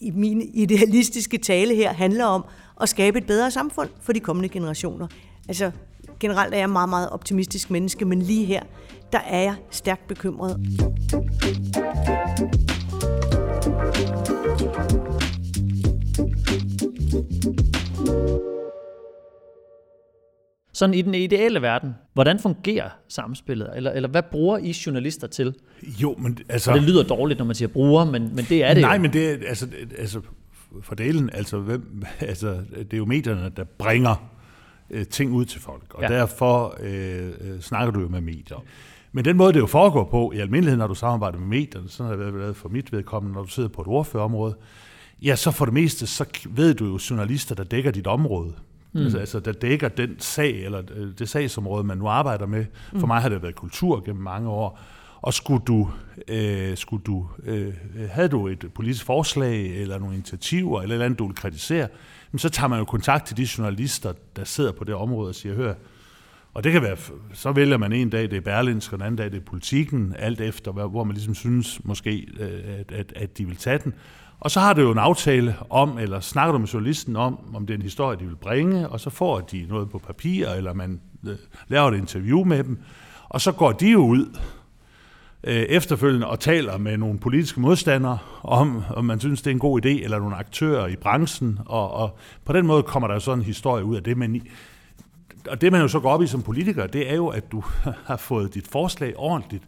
i 0.00 0.10
min 0.10 0.50
idealistiske 0.54 1.38
tale 1.38 1.74
her 1.74 1.92
handler 1.92 2.24
om 2.24 2.44
at 2.80 2.88
skabe 2.88 3.18
et 3.18 3.26
bedre 3.26 3.50
samfund 3.50 3.88
for 4.00 4.12
de 4.12 4.20
kommende 4.20 4.48
generationer. 4.48 5.06
Altså 5.48 5.70
generelt 6.20 6.54
er 6.54 6.58
jeg 6.58 6.70
meget, 6.70 6.88
meget 6.88 7.10
optimistisk 7.10 7.70
menneske, 7.70 8.04
men 8.04 8.22
lige 8.22 8.44
her, 8.44 8.62
der 9.12 9.18
er 9.18 9.40
jeg 9.40 9.54
stærkt 9.70 10.08
bekymret. 10.08 10.60
Sådan 20.82 20.94
i 20.94 21.02
den 21.02 21.14
ideelle 21.14 21.62
verden, 21.62 21.94
hvordan 22.12 22.38
fungerer 22.38 22.88
samspillet? 23.08 23.70
Eller, 23.76 23.90
eller 23.90 24.08
hvad 24.08 24.22
bruger 24.22 24.58
I 24.58 24.74
journalister 24.86 25.26
til? 25.26 25.54
Jo, 25.82 26.14
men 26.18 26.38
altså... 26.48 26.70
Og 26.70 26.78
det 26.78 26.88
lyder 26.88 27.02
dårligt, 27.02 27.38
når 27.38 27.46
man 27.46 27.54
siger 27.54 27.68
bruger, 27.68 28.04
men, 28.04 28.34
men 28.34 28.44
det 28.44 28.64
er 28.64 28.74
det 28.74 28.80
Nej, 28.80 28.94
jo. 28.94 29.02
men 29.02 29.12
det 29.12 29.30
er, 29.30 29.48
altså, 29.48 29.68
altså 29.98 30.20
fordelen, 30.82 31.30
altså, 31.32 31.58
hvem, 31.58 32.02
altså, 32.20 32.56
det 32.78 32.92
er 32.92 32.96
jo 32.96 33.04
medierne, 33.04 33.50
der 33.56 33.64
bringer 33.64 34.30
øh, 34.90 35.06
ting 35.06 35.32
ud 35.32 35.44
til 35.44 35.60
folk, 35.60 35.94
og 35.94 36.02
ja. 36.02 36.08
derfor 36.08 36.76
øh, 36.80 37.26
øh, 37.40 37.60
snakker 37.60 37.92
du 37.92 38.00
jo 38.00 38.08
med 38.08 38.20
medier. 38.20 38.64
Men 39.12 39.24
den 39.24 39.36
måde, 39.36 39.52
det 39.52 39.60
jo 39.60 39.66
foregår 39.66 40.04
på, 40.04 40.32
i 40.34 40.38
almindelighed, 40.38 40.78
når 40.78 40.86
du 40.86 40.94
samarbejder 40.94 41.38
med 41.38 41.46
medierne, 41.46 41.88
sådan 41.88 42.18
har 42.18 42.24
det 42.24 42.38
været 42.38 42.56
for 42.56 42.68
mit 42.68 42.92
vedkommende, 42.92 43.34
når 43.34 43.42
du 43.42 43.48
sidder 43.48 43.68
på 43.68 43.80
et 43.82 43.88
ordførerområde, 43.88 44.54
ja, 45.22 45.36
så 45.36 45.50
for 45.50 45.64
det 45.64 45.74
meste, 45.74 46.06
så 46.06 46.24
ved 46.50 46.74
du 46.74 46.86
jo 46.86 46.98
journalister, 47.10 47.54
der 47.54 47.64
dækker 47.64 47.90
dit 47.90 48.06
område. 48.06 48.54
Mm. 48.92 49.00
Altså, 49.00 49.18
altså, 49.18 49.40
der 49.40 49.52
dækker 49.52 49.88
den 49.88 50.20
sag, 50.20 50.64
eller 50.64 50.82
øh, 50.94 51.08
det 51.18 51.28
sagsområde, 51.28 51.84
man 51.84 51.98
nu 51.98 52.08
arbejder 52.08 52.46
med. 52.46 52.64
For 52.90 52.98
mm. 52.98 53.06
mig 53.06 53.20
har 53.20 53.28
det 53.28 53.42
været 53.42 53.54
kultur 53.54 54.04
gennem 54.04 54.22
mange 54.22 54.48
år. 54.48 54.80
Og 55.22 55.34
skulle 55.34 55.62
du, 55.66 55.90
øh, 56.28 56.76
skulle 56.76 57.04
du, 57.04 57.28
øh, 57.44 57.74
havde 58.10 58.28
du 58.28 58.48
et 58.48 58.64
politisk 58.74 59.04
forslag, 59.04 59.80
eller 59.80 59.98
nogle 59.98 60.14
initiativer, 60.14 60.82
eller 60.82 60.96
noget 60.96 61.06
andet, 61.06 61.18
du 61.18 61.26
vil 61.26 61.36
kritisere, 61.36 61.88
så 62.36 62.48
tager 62.48 62.68
man 62.68 62.78
jo 62.78 62.84
kontakt 62.84 63.26
til 63.26 63.36
de 63.36 63.48
journalister, 63.58 64.12
der 64.36 64.44
sidder 64.44 64.72
på 64.72 64.84
det 64.84 64.94
område 64.94 65.28
og 65.28 65.34
siger, 65.34 65.54
hør, 65.54 65.74
og 66.54 66.64
det 66.64 66.72
kan 66.72 66.82
være, 66.82 66.96
så 67.32 67.52
vælger 67.52 67.76
man 67.76 67.92
en 67.92 68.10
dag, 68.10 68.22
det 68.22 68.36
er 68.36 68.40
Berlinsk, 68.40 68.92
og 68.92 68.96
en 68.96 69.02
anden 69.02 69.16
dag, 69.16 69.30
det 69.30 69.36
er 69.36 69.44
politikken, 69.44 70.14
alt 70.18 70.40
efter, 70.40 70.72
hvor 70.72 71.04
man 71.04 71.14
ligesom 71.14 71.34
synes 71.34 71.80
måske, 71.84 72.28
øh, 72.40 72.78
at, 72.78 72.92
at, 72.92 73.12
at 73.16 73.38
de 73.38 73.46
vil 73.46 73.56
tage 73.56 73.78
den. 73.78 73.94
Og 74.42 74.50
så 74.50 74.60
har 74.60 74.72
du 74.72 74.80
jo 74.80 74.92
en 74.92 74.98
aftale 74.98 75.56
om, 75.70 75.98
eller 75.98 76.20
snakker 76.20 76.52
du 76.52 76.58
med 76.58 76.68
journalisten 76.68 77.16
om, 77.16 77.38
om 77.54 77.66
det 77.66 77.74
er 77.74 77.78
en 77.78 77.82
historie, 77.82 78.18
de 78.18 78.24
vil 78.24 78.36
bringe, 78.36 78.88
og 78.88 79.00
så 79.00 79.10
får 79.10 79.40
de 79.40 79.66
noget 79.68 79.90
på 79.90 79.98
papir, 79.98 80.48
eller 80.48 80.72
man 80.72 81.00
øh, 81.26 81.36
laver 81.68 81.90
et 81.90 81.96
interview 81.96 82.44
med 82.44 82.64
dem, 82.64 82.78
og 83.28 83.40
så 83.40 83.52
går 83.52 83.72
de 83.72 83.90
jo 83.90 83.98
ud 83.98 84.38
øh, 85.44 85.54
efterfølgende 85.54 86.26
og 86.26 86.40
taler 86.40 86.78
med 86.78 86.96
nogle 86.96 87.18
politiske 87.18 87.60
modstandere 87.60 88.18
om, 88.42 88.82
om 88.90 89.04
man 89.04 89.20
synes, 89.20 89.42
det 89.42 89.50
er 89.50 89.54
en 89.54 89.58
god 89.58 89.86
idé, 89.86 90.04
eller 90.04 90.18
nogle 90.18 90.36
aktører 90.36 90.86
i 90.86 90.96
branchen, 90.96 91.58
og, 91.66 91.90
og 91.90 92.18
på 92.44 92.52
den 92.52 92.66
måde 92.66 92.82
kommer 92.82 93.08
der 93.08 93.18
sådan 93.18 93.38
en 93.38 93.44
historie 93.44 93.84
ud 93.84 93.96
af 93.96 94.02
det, 94.02 94.16
men 94.16 94.42
og 95.48 95.60
det 95.60 95.72
man 95.72 95.80
jo 95.80 95.88
så 95.88 96.00
går 96.00 96.10
op 96.10 96.22
i 96.22 96.26
som 96.26 96.42
politiker, 96.42 96.86
det 96.86 97.10
er 97.10 97.14
jo, 97.14 97.28
at 97.28 97.52
du 97.52 97.64
har 98.08 98.16
fået 98.16 98.54
dit 98.54 98.68
forslag 98.68 99.12
ordentligt 99.16 99.64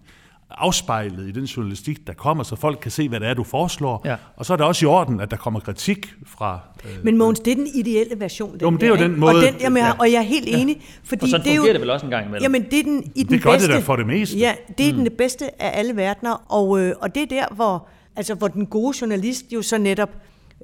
afspejlet 0.58 1.28
i 1.28 1.32
den 1.32 1.44
journalistik, 1.44 2.06
der 2.06 2.12
kommer, 2.12 2.44
så 2.44 2.56
folk 2.56 2.78
kan 2.82 2.90
se, 2.90 3.08
hvad 3.08 3.20
det 3.20 3.28
er, 3.28 3.34
du 3.34 3.44
foreslår. 3.44 4.02
Ja. 4.04 4.16
Og 4.36 4.46
så 4.46 4.52
er 4.52 4.56
det 4.56 4.66
også 4.66 4.84
i 4.84 4.88
orden, 4.88 5.20
at 5.20 5.30
der 5.30 5.36
kommer 5.36 5.60
kritik 5.60 6.14
fra... 6.26 6.60
Øh, 6.84 7.04
men 7.04 7.16
Mogens, 7.16 7.40
det 7.40 7.50
er 7.50 7.54
den 7.54 7.66
ideelle 7.74 8.20
version. 8.20 8.52
Den 8.52 8.60
jo, 8.60 8.70
men 8.70 8.80
det 8.80 8.86
er 8.86 8.90
jo 8.90 8.96
den 8.96 9.20
måde... 9.20 9.34
Og, 9.36 9.42
den, 9.42 9.54
jamen, 9.60 9.82
ja. 9.82 9.92
og 9.98 10.12
jeg 10.12 10.18
er 10.18 10.22
helt 10.22 10.48
enig. 10.48 10.76
Ja. 10.76 10.82
Fordi 11.04 11.22
og 11.22 11.28
sådan 11.28 11.44
det 11.44 11.56
fungerer 11.56 11.66
jo, 11.66 11.72
det 11.72 11.80
vel 11.80 11.90
også 11.90 12.06
en 12.06 12.10
gang 12.10 12.26
imellem. 12.26 12.42
Jamen, 12.42 12.64
det 12.70 12.78
er 12.78 12.82
den, 12.82 13.12
i 13.14 13.22
den 13.22 13.32
det 13.32 13.42
gør 13.42 13.50
bedste, 13.50 13.68
det 13.68 13.76
der 13.76 13.82
for 13.82 13.96
det 13.96 14.06
meste. 14.06 14.38
Ja, 14.38 14.54
det 14.78 14.88
er 14.88 14.92
mm. 14.92 14.98
den 14.98 15.12
bedste 15.18 15.62
af 15.62 15.78
alle 15.78 15.96
verdener, 15.96 16.52
og, 16.52 16.80
øh, 16.80 16.94
og 17.00 17.14
det 17.14 17.22
er 17.22 17.26
der, 17.26 17.54
hvor, 17.54 17.86
altså, 18.16 18.34
hvor 18.34 18.48
den 18.48 18.66
gode 18.66 18.96
journalist 19.00 19.52
jo 19.52 19.62
så 19.62 19.78
netop 19.78 20.10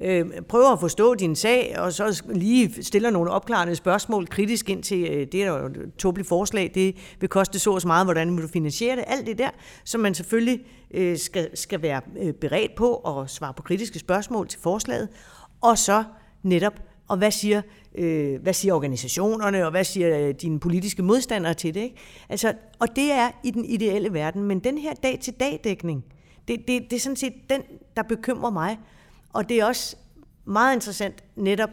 øh, 0.01 0.25
prøver 0.49 0.69
at 0.69 0.79
forstå 0.79 1.15
din 1.15 1.35
sag, 1.35 1.75
og 1.77 1.93
så 1.93 2.23
lige 2.29 2.83
stiller 2.83 3.09
nogle 3.09 3.31
opklarende 3.31 3.75
spørgsmål 3.75 4.27
kritisk 4.27 4.69
ind 4.69 4.83
til, 4.83 5.01
øh, 5.11 5.27
det 5.31 5.43
er 5.43 5.47
jo 5.47 5.65
et 5.65 5.91
tåbeligt 5.97 6.29
forslag, 6.29 6.71
det 6.73 6.95
vil 7.19 7.29
koste 7.29 7.59
så 7.59 7.71
og 7.71 7.81
så 7.81 7.87
meget, 7.87 8.05
hvordan 8.05 8.35
vil 8.35 8.43
du 8.43 8.47
finansiere 8.47 8.95
det, 8.95 9.03
alt 9.07 9.27
det 9.27 9.37
der, 9.37 9.49
som 9.83 10.01
man 10.01 10.13
selvfølgelig 10.13 10.65
øh, 10.93 11.17
skal, 11.17 11.57
skal 11.57 11.81
være 11.81 12.01
øh, 12.19 12.33
beredt 12.33 12.75
på 12.75 12.93
og 12.93 13.29
svare 13.29 13.53
på 13.53 13.63
kritiske 13.63 13.99
spørgsmål 13.99 14.47
til 14.47 14.59
forslaget, 14.59 15.09
og 15.61 15.77
så 15.77 16.03
netop, 16.43 16.73
og 17.07 17.17
hvad 17.17 17.31
siger, 17.31 17.61
øh, 17.95 18.41
hvad 18.41 18.53
siger 18.53 18.73
organisationerne, 18.73 19.65
og 19.65 19.71
hvad 19.71 19.83
siger 19.83 20.27
øh, 20.27 20.33
dine 20.41 20.59
politiske 20.59 21.03
modstandere 21.03 21.53
til 21.53 21.73
det, 21.73 21.81
ikke? 21.81 21.95
Altså, 22.29 22.53
og 22.79 22.95
det 22.95 23.11
er 23.11 23.31
i 23.43 23.51
den 23.51 23.65
ideelle 23.65 24.13
verden, 24.13 24.43
men 24.43 24.59
den 24.59 24.77
her 24.77 24.93
dag-til-dag-dækning, 24.93 26.05
det, 26.47 26.67
det, 26.67 26.81
det 26.89 26.95
er 26.95 26.99
sådan 26.99 27.15
set 27.15 27.33
den, 27.49 27.61
der 27.95 28.03
bekymrer 28.03 28.51
mig, 28.51 28.77
og 29.33 29.49
det 29.49 29.59
er 29.59 29.65
også 29.65 29.95
meget 30.45 30.73
interessant 30.73 31.23
netop 31.35 31.69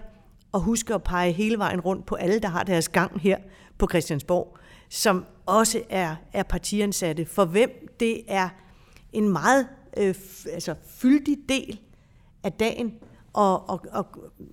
at 0.54 0.60
huske 0.60 0.94
at 0.94 1.02
pege 1.02 1.32
hele 1.32 1.58
vejen 1.58 1.80
rundt 1.80 2.06
på 2.06 2.14
alle, 2.14 2.38
der 2.38 2.48
har 2.48 2.62
deres 2.62 2.88
gang 2.88 3.20
her 3.20 3.38
på 3.78 3.86
Christiansborg, 3.90 4.58
som 4.88 5.24
også 5.46 5.82
er, 5.90 6.16
er 6.32 6.42
partiansatte, 6.42 7.26
for 7.26 7.44
hvem 7.44 7.96
det 8.00 8.22
er 8.28 8.48
en 9.12 9.28
meget 9.28 9.68
øh, 9.96 10.14
altså, 10.52 10.74
fyldig 10.86 11.36
del 11.48 11.80
af 12.42 12.52
dagen 12.52 12.94
og, 13.32 13.68
og, 13.68 13.84
og 13.92 14.06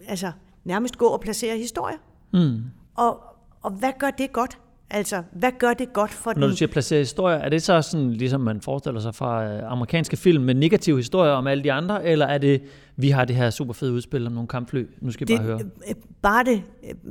altså, 0.08 0.32
nærmest 0.64 0.98
gå 0.98 1.06
og 1.06 1.22
placere 1.22 1.58
historier. 1.58 1.98
Mm. 2.34 2.64
Og, 2.96 3.24
og 3.62 3.72
hvad 3.72 3.92
gør 4.00 4.10
det 4.10 4.34
godt? 4.34 4.60
Altså, 4.90 5.24
hvad 5.32 5.52
gør 5.60 5.74
det 5.74 5.94
godt 5.94 6.12
for 6.12 6.34
Når 6.38 6.48
du 6.48 6.56
siger 6.56 6.70
placere 6.70 7.00
historier, 7.00 7.38
er 7.38 7.50
det 7.50 7.62
så 7.62 7.82
sådan, 7.82 8.12
ligesom 8.12 8.42
man 8.42 8.62
forestiller 8.62 9.02
sig 9.02 9.16
fra 9.16 9.46
øh, 9.46 9.72
amerikanske 9.72 10.18
film, 10.18 10.44
med 10.44 10.54
negative 10.54 10.98
historier 10.98 11.32
om 11.32 11.48
alle 11.48 11.64
de 11.64 11.72
andre, 11.72 12.06
eller 12.06 12.26
er 12.26 12.38
det, 12.38 12.62
vi 12.96 13.10
har 13.10 13.26
det 13.26 13.36
her 13.36 13.50
super 13.50 13.74
fede 13.74 13.94
udspil 13.94 14.28
om 14.28 14.34
nogle 14.34 14.48
kampfly, 14.48 14.86
nu 15.02 15.12
skal 15.12 15.28
jeg 15.30 15.38
bare 15.38 15.48
høre? 15.48 15.60
Øh, 15.90 15.96
bare 16.22 16.44
det, 16.44 16.64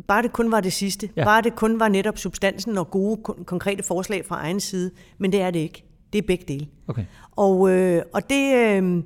bare 0.08 0.22
det 0.22 0.32
kun 0.32 0.52
var 0.52 0.60
det 0.60 0.72
sidste. 0.72 1.08
Ja. 1.16 1.24
Bare 1.24 1.42
det 1.42 1.56
kun 1.56 1.80
var 1.80 1.88
netop 1.88 2.18
substansen 2.18 2.78
og 2.78 2.90
gode, 2.90 3.16
konkrete 3.46 3.82
forslag 3.82 4.24
fra 4.26 4.36
egen 4.36 4.60
side, 4.60 4.90
men 5.18 5.32
det 5.32 5.40
er 5.40 5.50
det 5.50 5.60
ikke. 5.60 5.84
Det 6.12 6.18
er 6.18 6.26
begge 6.26 6.44
dele. 6.48 6.66
Okay. 6.88 7.04
Og, 7.36 7.70
øh, 7.70 8.02
og 8.14 8.30
det... 8.30 8.54
Øh, 8.56 9.02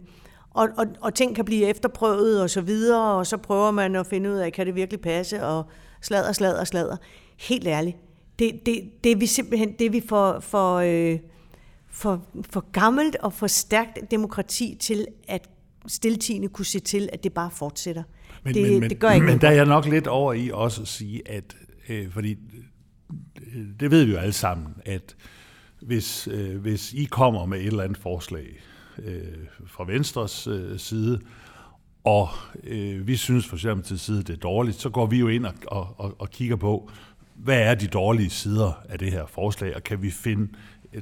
og, 0.50 0.68
og, 0.76 0.86
og 1.00 1.14
ting 1.14 1.36
kan 1.36 1.44
blive 1.44 1.66
efterprøvet 1.66 2.42
og 2.42 2.50
så 2.50 2.60
videre, 2.60 3.14
og 3.14 3.26
så 3.26 3.36
prøver 3.36 3.70
man 3.70 3.96
at 3.96 4.06
finde 4.06 4.30
ud 4.30 4.34
af, 4.34 4.52
kan 4.52 4.66
det 4.66 4.74
virkelig 4.74 5.00
passe, 5.00 5.44
og 5.44 5.64
sladder, 6.02 6.32
sladder, 6.32 6.64
sladder. 6.64 6.96
Helt 7.38 7.66
ærligt, 7.66 7.96
det, 8.38 8.66
det, 8.66 9.04
det 9.04 9.12
er 9.12 9.16
vi 9.16 9.26
simpelthen 9.26 9.72
det 9.78 9.86
er 9.86 9.90
vi 9.90 10.02
for, 10.08 10.40
for, 10.40 10.76
øh, 10.76 11.18
for, 11.90 12.26
for 12.50 12.70
gammelt 12.72 13.16
og 13.16 13.32
for 13.32 13.46
stærkt 13.46 14.10
demokrati 14.10 14.76
til 14.80 15.06
at 15.28 15.48
stiltigende 15.86 16.48
kunne 16.48 16.64
se 16.64 16.80
til, 16.80 17.08
at 17.12 17.24
det 17.24 17.32
bare 17.32 17.50
fortsætter. 17.50 18.02
Men, 18.44 18.54
det, 18.54 18.80
men, 18.80 18.90
det 18.90 18.98
gør 18.98 19.10
ikke 19.10 19.26
Men 19.26 19.40
der 19.40 19.48
er 19.48 19.52
jeg 19.52 19.66
nok 19.66 19.86
lidt 19.86 20.06
over 20.06 20.32
i 20.32 20.50
også 20.50 20.82
at 20.82 20.88
sige, 20.88 21.28
at 21.28 21.56
øh, 21.88 22.10
fordi 22.10 22.36
øh, 23.54 23.64
det 23.80 23.90
ved 23.90 24.04
vi 24.04 24.12
jo 24.12 24.18
alle 24.18 24.32
sammen, 24.32 24.74
at 24.84 25.16
hvis, 25.80 26.28
øh, 26.32 26.60
hvis 26.60 26.92
I 26.92 27.04
kommer 27.04 27.46
med 27.46 27.58
et 27.58 27.66
eller 27.66 27.82
andet 27.82 27.98
forslag 27.98 28.60
øh, 28.98 29.22
fra 29.66 29.84
Venstres 29.84 30.46
øh, 30.46 30.78
side, 30.78 31.20
og 32.04 32.28
øh, 32.64 33.06
vi 33.06 33.16
synes 33.16 33.46
for 33.46 33.56
eksempel 33.56 33.86
til 33.86 33.98
side, 33.98 34.22
det 34.22 34.30
er 34.30 34.36
dårligt, 34.36 34.80
så 34.80 34.90
går 34.90 35.06
vi 35.06 35.18
jo 35.18 35.28
ind 35.28 35.46
og, 35.46 35.54
og, 35.66 35.94
og, 35.98 36.14
og 36.18 36.30
kigger 36.30 36.56
på, 36.56 36.90
hvad 37.44 37.60
er 37.60 37.74
de 37.74 37.86
dårlige 37.86 38.30
sider 38.30 38.82
af 38.88 38.98
det 38.98 39.12
her 39.12 39.26
forslag, 39.26 39.76
og 39.76 39.84
kan 39.84 40.02
vi 40.02 40.10
finde 40.10 40.48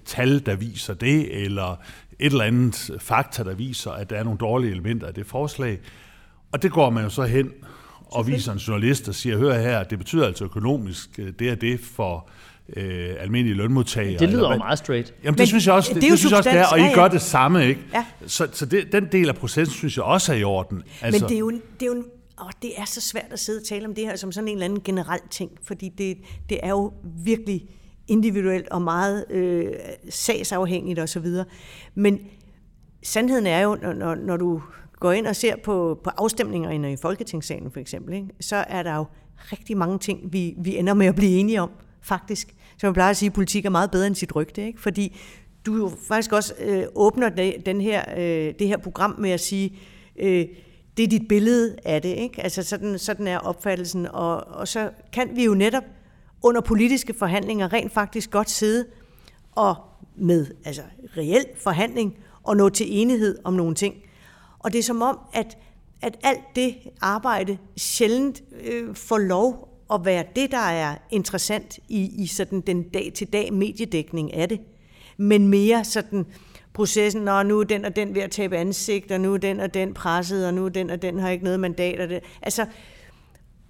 tal, 0.04 0.46
der 0.46 0.56
viser 0.56 0.94
det, 0.94 1.44
eller 1.44 1.70
et 2.18 2.32
eller 2.32 2.44
andet 2.44 2.90
fakta, 2.98 3.42
der 3.42 3.54
viser, 3.54 3.90
at 3.90 4.10
der 4.10 4.16
er 4.16 4.24
nogle 4.24 4.38
dårlige 4.38 4.70
elementer 4.70 5.06
af 5.06 5.14
det 5.14 5.26
forslag. 5.26 5.78
Og 6.52 6.62
det 6.62 6.72
går 6.72 6.90
man 6.90 7.04
jo 7.04 7.10
så 7.10 7.22
hen 7.22 7.50
og 8.06 8.26
viser 8.26 8.52
en 8.52 8.58
journalist, 8.58 9.06
der 9.06 9.12
siger, 9.12 9.38
hør 9.38 9.58
her, 9.58 9.82
det 9.82 9.98
betyder 9.98 10.26
altså 10.26 10.44
økonomisk, 10.44 11.10
øh, 11.18 11.32
det 11.38 11.50
er 11.50 11.54
det 11.54 11.80
for 11.80 12.28
øh, 12.76 13.14
almindelige 13.20 13.56
lønmodtagere. 13.56 14.18
Det 14.18 14.28
lyder 14.28 14.52
jo 14.52 14.56
meget 14.56 14.78
straight. 14.78 15.14
Jamen 15.24 15.34
det 15.34 15.40
Men 15.40 15.46
synes 15.46 15.66
jeg 15.66 15.74
også, 15.74 15.94
det, 15.94 16.02
det, 16.02 16.10
det 16.10 16.18
synes 16.18 16.30
jeg 16.30 16.38
også, 16.38 16.50
det 16.50 16.58
er, 16.58 16.66
og 16.66 16.78
I 16.78 16.94
gør 16.94 17.08
det 17.08 17.22
samme, 17.22 17.66
ikke? 17.66 17.80
Ja. 17.94 18.04
Så, 18.26 18.48
så 18.52 18.66
det, 18.66 18.92
den 18.92 19.08
del 19.12 19.28
af 19.28 19.34
processen 19.34 19.74
synes 19.74 19.96
jeg 19.96 20.04
også 20.04 20.32
er 20.32 20.36
i 20.36 20.44
orden. 20.44 20.82
Altså, 21.02 21.20
Men 21.20 21.28
det 21.28 21.34
er 21.34 21.38
jo, 21.38 21.50
det 21.50 21.82
er 21.82 21.86
jo 21.86 22.04
og 22.36 22.52
det 22.62 22.80
er 22.80 22.84
så 22.84 23.00
svært 23.00 23.32
at 23.32 23.40
sidde 23.40 23.60
og 23.60 23.64
tale 23.64 23.86
om 23.86 23.94
det 23.94 24.04
her 24.04 24.16
som 24.16 24.32
sådan 24.32 24.48
en 24.48 24.54
eller 24.54 24.64
anden 24.64 24.80
generel 24.80 25.20
ting, 25.30 25.50
fordi 25.62 25.88
det, 25.88 26.18
det 26.48 26.60
er 26.62 26.68
jo 26.68 26.92
virkelig 27.04 27.68
individuelt 28.08 28.68
og 28.68 28.82
meget 28.82 29.24
øh, 29.30 29.72
sagsafhængigt 30.10 30.98
osv. 30.98 31.26
Men 31.94 32.20
sandheden 33.02 33.46
er 33.46 33.60
jo, 33.60 33.74
når, 33.74 34.14
når 34.14 34.36
du 34.36 34.62
går 35.00 35.12
ind 35.12 35.26
og 35.26 35.36
ser 35.36 35.56
på, 35.56 36.00
på 36.04 36.10
afstemninger 36.16 36.88
i 36.88 36.96
Folketingssalen 36.96 37.70
for 37.70 37.80
eksempel, 37.80 38.14
ikke, 38.14 38.28
så 38.40 38.56
er 38.56 38.82
der 38.82 38.96
jo 38.96 39.04
rigtig 39.38 39.76
mange 39.76 39.98
ting, 39.98 40.32
vi, 40.32 40.54
vi 40.58 40.76
ender 40.76 40.94
med 40.94 41.06
at 41.06 41.14
blive 41.14 41.38
enige 41.38 41.62
om, 41.62 41.70
faktisk. 42.02 42.54
Så 42.78 42.86
man 42.86 42.94
plejer 42.94 43.10
at 43.10 43.16
sige, 43.16 43.26
at 43.26 43.32
politik 43.32 43.64
er 43.64 43.70
meget 43.70 43.90
bedre 43.90 44.06
end 44.06 44.14
sit 44.14 44.36
rygte, 44.36 44.66
ikke? 44.66 44.80
fordi 44.80 45.16
du 45.66 45.76
jo 45.76 45.90
faktisk 46.08 46.32
også 46.32 46.54
øh, 46.58 46.84
åbner 46.94 47.28
den 47.66 47.80
her, 47.80 48.04
øh, 48.16 48.54
det 48.58 48.68
her 48.68 48.76
program 48.76 49.14
med 49.18 49.30
at 49.30 49.40
sige, 49.40 49.78
øh, 50.18 50.46
det 50.96 51.02
er 51.02 51.08
dit 51.08 51.28
billede 51.28 51.76
af 51.84 52.02
det. 52.02 52.08
Ikke? 52.08 52.42
Altså 52.42 52.62
sådan, 52.62 52.98
sådan 52.98 53.26
er 53.26 53.38
opfattelsen. 53.38 54.06
Og, 54.06 54.36
og 54.36 54.68
så 54.68 54.90
kan 55.12 55.36
vi 55.36 55.44
jo 55.44 55.54
netop 55.54 55.84
under 56.42 56.60
politiske 56.60 57.14
forhandlinger 57.14 57.72
rent 57.72 57.92
faktisk 57.92 58.30
godt 58.30 58.50
sidde 58.50 58.86
og 59.52 59.74
med 60.16 60.46
altså 60.64 60.82
reel 61.16 61.44
forhandling 61.56 62.16
og 62.42 62.56
nå 62.56 62.68
til 62.68 62.86
enighed 63.00 63.38
om 63.44 63.52
nogle 63.52 63.74
ting. 63.74 63.94
Og 64.58 64.72
det 64.72 64.78
er 64.78 64.82
som 64.82 65.02
om, 65.02 65.18
at, 65.32 65.58
at 66.02 66.16
alt 66.22 66.40
det 66.56 66.76
arbejde 67.00 67.58
sjældent 67.76 68.42
øh, 68.64 68.94
får 68.94 69.18
lov 69.18 69.68
at 69.92 70.04
være 70.04 70.24
det, 70.36 70.50
der 70.50 70.58
er 70.58 70.96
interessant 71.10 71.78
i, 71.88 72.22
i 72.22 72.26
sådan 72.26 72.60
den 72.60 72.82
dag-til-dag 72.82 73.52
mediedækning 73.52 74.34
af 74.34 74.48
det, 74.48 74.60
men 75.16 75.48
mere 75.48 75.84
sådan 75.84 76.26
processen, 76.76 77.28
og 77.28 77.46
nu 77.46 77.60
er 77.60 77.64
den 77.64 77.84
og 77.84 77.96
den 77.96 78.14
ved 78.14 78.22
at 78.22 78.30
tabe 78.30 78.56
ansigt, 78.56 79.12
og 79.12 79.20
nu 79.20 79.34
er 79.34 79.38
den 79.38 79.60
og 79.60 79.74
den 79.74 79.94
presset, 79.94 80.46
og 80.46 80.54
nu 80.54 80.64
er 80.64 80.68
den 80.68 80.90
og 80.90 81.02
den 81.02 81.18
har 81.18 81.30
ikke 81.30 81.44
noget 81.44 81.60
mandat. 81.60 82.00
Og 82.00 82.08
det. 82.08 82.20
Altså, 82.42 82.66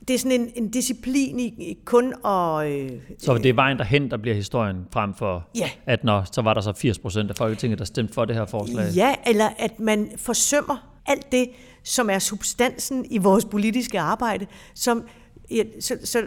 det 0.09 0.15
er 0.15 0.19
sådan 0.19 0.41
en, 0.41 0.51
en 0.55 0.71
disciplin 0.71 1.41
i, 1.41 1.45
i 1.45 1.79
kun 1.85 2.15
at... 2.25 2.67
Øh, 2.67 2.91
så 3.19 3.39
det 3.39 3.47
er 3.47 3.53
vejen 3.53 3.79
derhen, 3.79 4.11
der 4.11 4.17
bliver 4.17 4.35
historien 4.35 4.77
frem 4.93 5.15
for, 5.15 5.49
ja. 5.59 5.71
at 5.87 6.05
når, 6.05 6.25
så 6.33 6.43
var 6.43 6.55
der 6.55 6.61
så 6.61 6.73
80 6.73 6.99
procent 6.99 7.31
af 7.31 7.37
Folketinget, 7.37 7.79
der 7.79 7.85
stemte 7.85 8.15
for 8.15 8.25
det 8.25 8.37
her 8.37 8.47
forslag? 8.47 8.93
Ja, 8.95 9.15
eller 9.27 9.49
at 9.59 9.81
man 9.81 10.11
forsømmer 10.17 11.01
alt 11.07 11.33
det, 11.33 11.49
som 11.83 12.11
er 12.11 12.19
substansen 12.19 13.07
i 13.11 13.19
vores 13.19 13.45
politiske 13.45 14.01
arbejde, 14.01 14.47
som 14.75 15.07
ja, 15.51 15.63
så, 15.81 15.99
så 16.05 16.23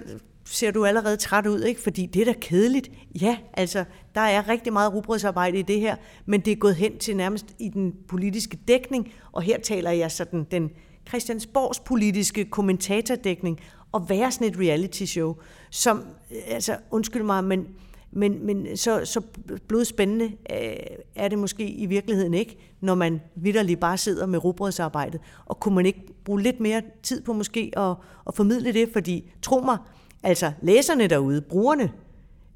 ser 0.52 0.72
du 0.72 0.86
allerede 0.86 1.18
træt 1.18 1.48
ud, 1.48 1.62
ikke? 1.64 1.82
fordi 1.82 2.06
det 2.06 2.22
er 2.22 2.26
da 2.26 2.34
kedeligt. 2.42 2.92
Ja, 3.22 3.38
altså, 3.54 3.84
der 4.16 4.22
er 4.22 4.48
rigtig 4.48 4.74
meget 4.74 4.94
rugbrødsarbejde 4.94 5.60
i 5.60 5.62
det 5.62 5.80
her, 5.80 5.96
men 6.26 6.42
det 6.42 6.52
er 6.52 6.56
gået 6.56 6.76
hen 6.76 6.98
til 6.98 7.16
nærmest 7.16 7.46
i 7.60 7.70
den 7.70 7.94
politiske 8.08 8.58
dækning, 8.68 9.14
og 9.32 9.42
her 9.42 9.60
taler 9.60 9.92
jeg 9.92 10.12
sådan 10.12 10.48
den 10.52 10.70
Christiansborgs 11.08 11.80
politiske 11.80 12.46
kommentatordækning, 12.46 13.60
og 13.92 14.10
være 14.10 14.32
sådan 14.32 14.48
et 14.48 14.60
reality 14.60 15.04
show, 15.04 15.36
som, 15.70 16.04
øh, 16.32 16.38
altså, 16.48 16.78
undskyld 16.92 17.24
mig, 17.24 17.44
men 17.44 17.68
Men, 18.12 18.46
men 18.46 18.78
så, 18.78 19.06
så 19.06 19.22
blodspændende 19.68 20.26
øh, 20.26 20.76
er 21.16 21.28
det 21.28 21.40
måske 21.40 21.70
i 21.70 21.86
virkeligheden 21.86 22.34
ikke, 22.34 22.58
når 22.82 22.96
man 22.96 23.22
vidderligt 23.36 23.80
bare 23.80 23.98
sidder 23.98 24.26
med 24.26 24.44
robrødsarbejdet. 24.44 25.22
Og 25.46 25.60
kunne 25.60 25.76
man 25.76 25.86
ikke 25.86 26.02
bruge 26.26 26.42
lidt 26.42 26.60
mere 26.60 26.82
tid 27.04 27.22
på 27.22 27.34
måske 27.34 27.72
at, 27.78 27.96
at 28.28 28.36
formidle 28.36 28.74
det? 28.74 28.90
Fordi 28.94 29.32
tro 29.42 29.60
mig, 29.60 29.78
altså 30.24 30.52
læserne 30.62 31.08
derude, 31.08 31.42
brugerne, 31.42 31.92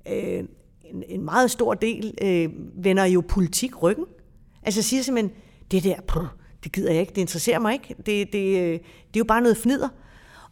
øh, 0.07 0.43
en, 0.83 1.03
en 1.07 1.25
meget 1.25 1.51
stor 1.51 1.73
del 1.73 2.13
øh, 2.21 2.49
vender 2.83 3.05
jo 3.05 3.23
politik 3.27 3.83
ryggen. 3.83 4.05
Altså 4.63 4.81
siger 4.81 5.03
simpelthen, 5.03 5.35
det 5.71 5.83
der, 5.83 5.95
pff, 6.07 6.25
det 6.63 6.71
gider 6.71 6.91
jeg 6.91 7.01
ikke, 7.01 7.13
det 7.15 7.21
interesserer 7.21 7.59
mig 7.59 7.73
ikke. 7.73 7.95
Det, 8.05 8.33
det, 8.33 8.57
øh, 8.57 8.71
det 8.73 9.15
er 9.15 9.17
jo 9.17 9.23
bare 9.23 9.41
noget 9.41 9.57
fnider. 9.57 9.89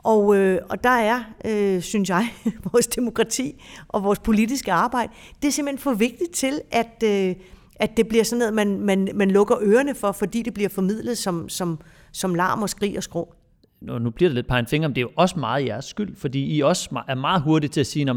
Og, 0.03 0.35
øh, 0.35 0.61
og 0.69 0.83
der 0.83 0.89
er, 0.89 1.23
øh, 1.45 1.81
synes 1.81 2.09
jeg, 2.09 2.29
vores 2.71 2.87
demokrati 2.87 3.63
og 3.87 4.03
vores 4.03 4.19
politiske 4.19 4.71
arbejde, 4.71 5.13
det 5.41 5.47
er 5.47 5.51
simpelthen 5.51 5.83
for 5.83 5.93
vigtigt 5.93 6.31
til, 6.31 6.61
at, 6.71 7.03
øh, 7.03 7.35
at 7.75 7.97
det 7.97 8.07
bliver 8.07 8.23
sådan 8.23 8.39
noget, 8.39 8.53
man, 8.53 8.79
man, 8.79 9.09
man 9.15 9.31
lukker 9.31 9.57
ørerne 9.61 9.95
for, 9.95 10.11
fordi 10.11 10.41
det 10.41 10.53
bliver 10.53 10.69
formidlet 10.69 11.17
som, 11.17 11.49
som, 11.49 11.79
som 12.11 12.35
larm 12.35 12.61
og 12.61 12.69
skrig 12.69 12.97
og 12.97 13.03
skrå. 13.03 13.33
Nu, 13.81 13.99
nu 13.99 14.09
bliver 14.09 14.29
det 14.29 14.35
lidt 14.35 14.47
pegen 14.47 14.67
fingre, 14.67 14.89
men 14.89 14.95
det 14.95 15.01
er 15.01 15.05
jo 15.05 15.11
også 15.15 15.39
meget 15.39 15.65
jeres 15.65 15.85
skyld, 15.85 16.15
fordi 16.15 16.55
I 16.55 16.61
også 16.61 17.03
er 17.07 17.15
meget 17.15 17.41
hurtige 17.41 17.69
til 17.69 17.79
at 17.79 17.87
sige, 17.87 18.09
at 18.09 18.15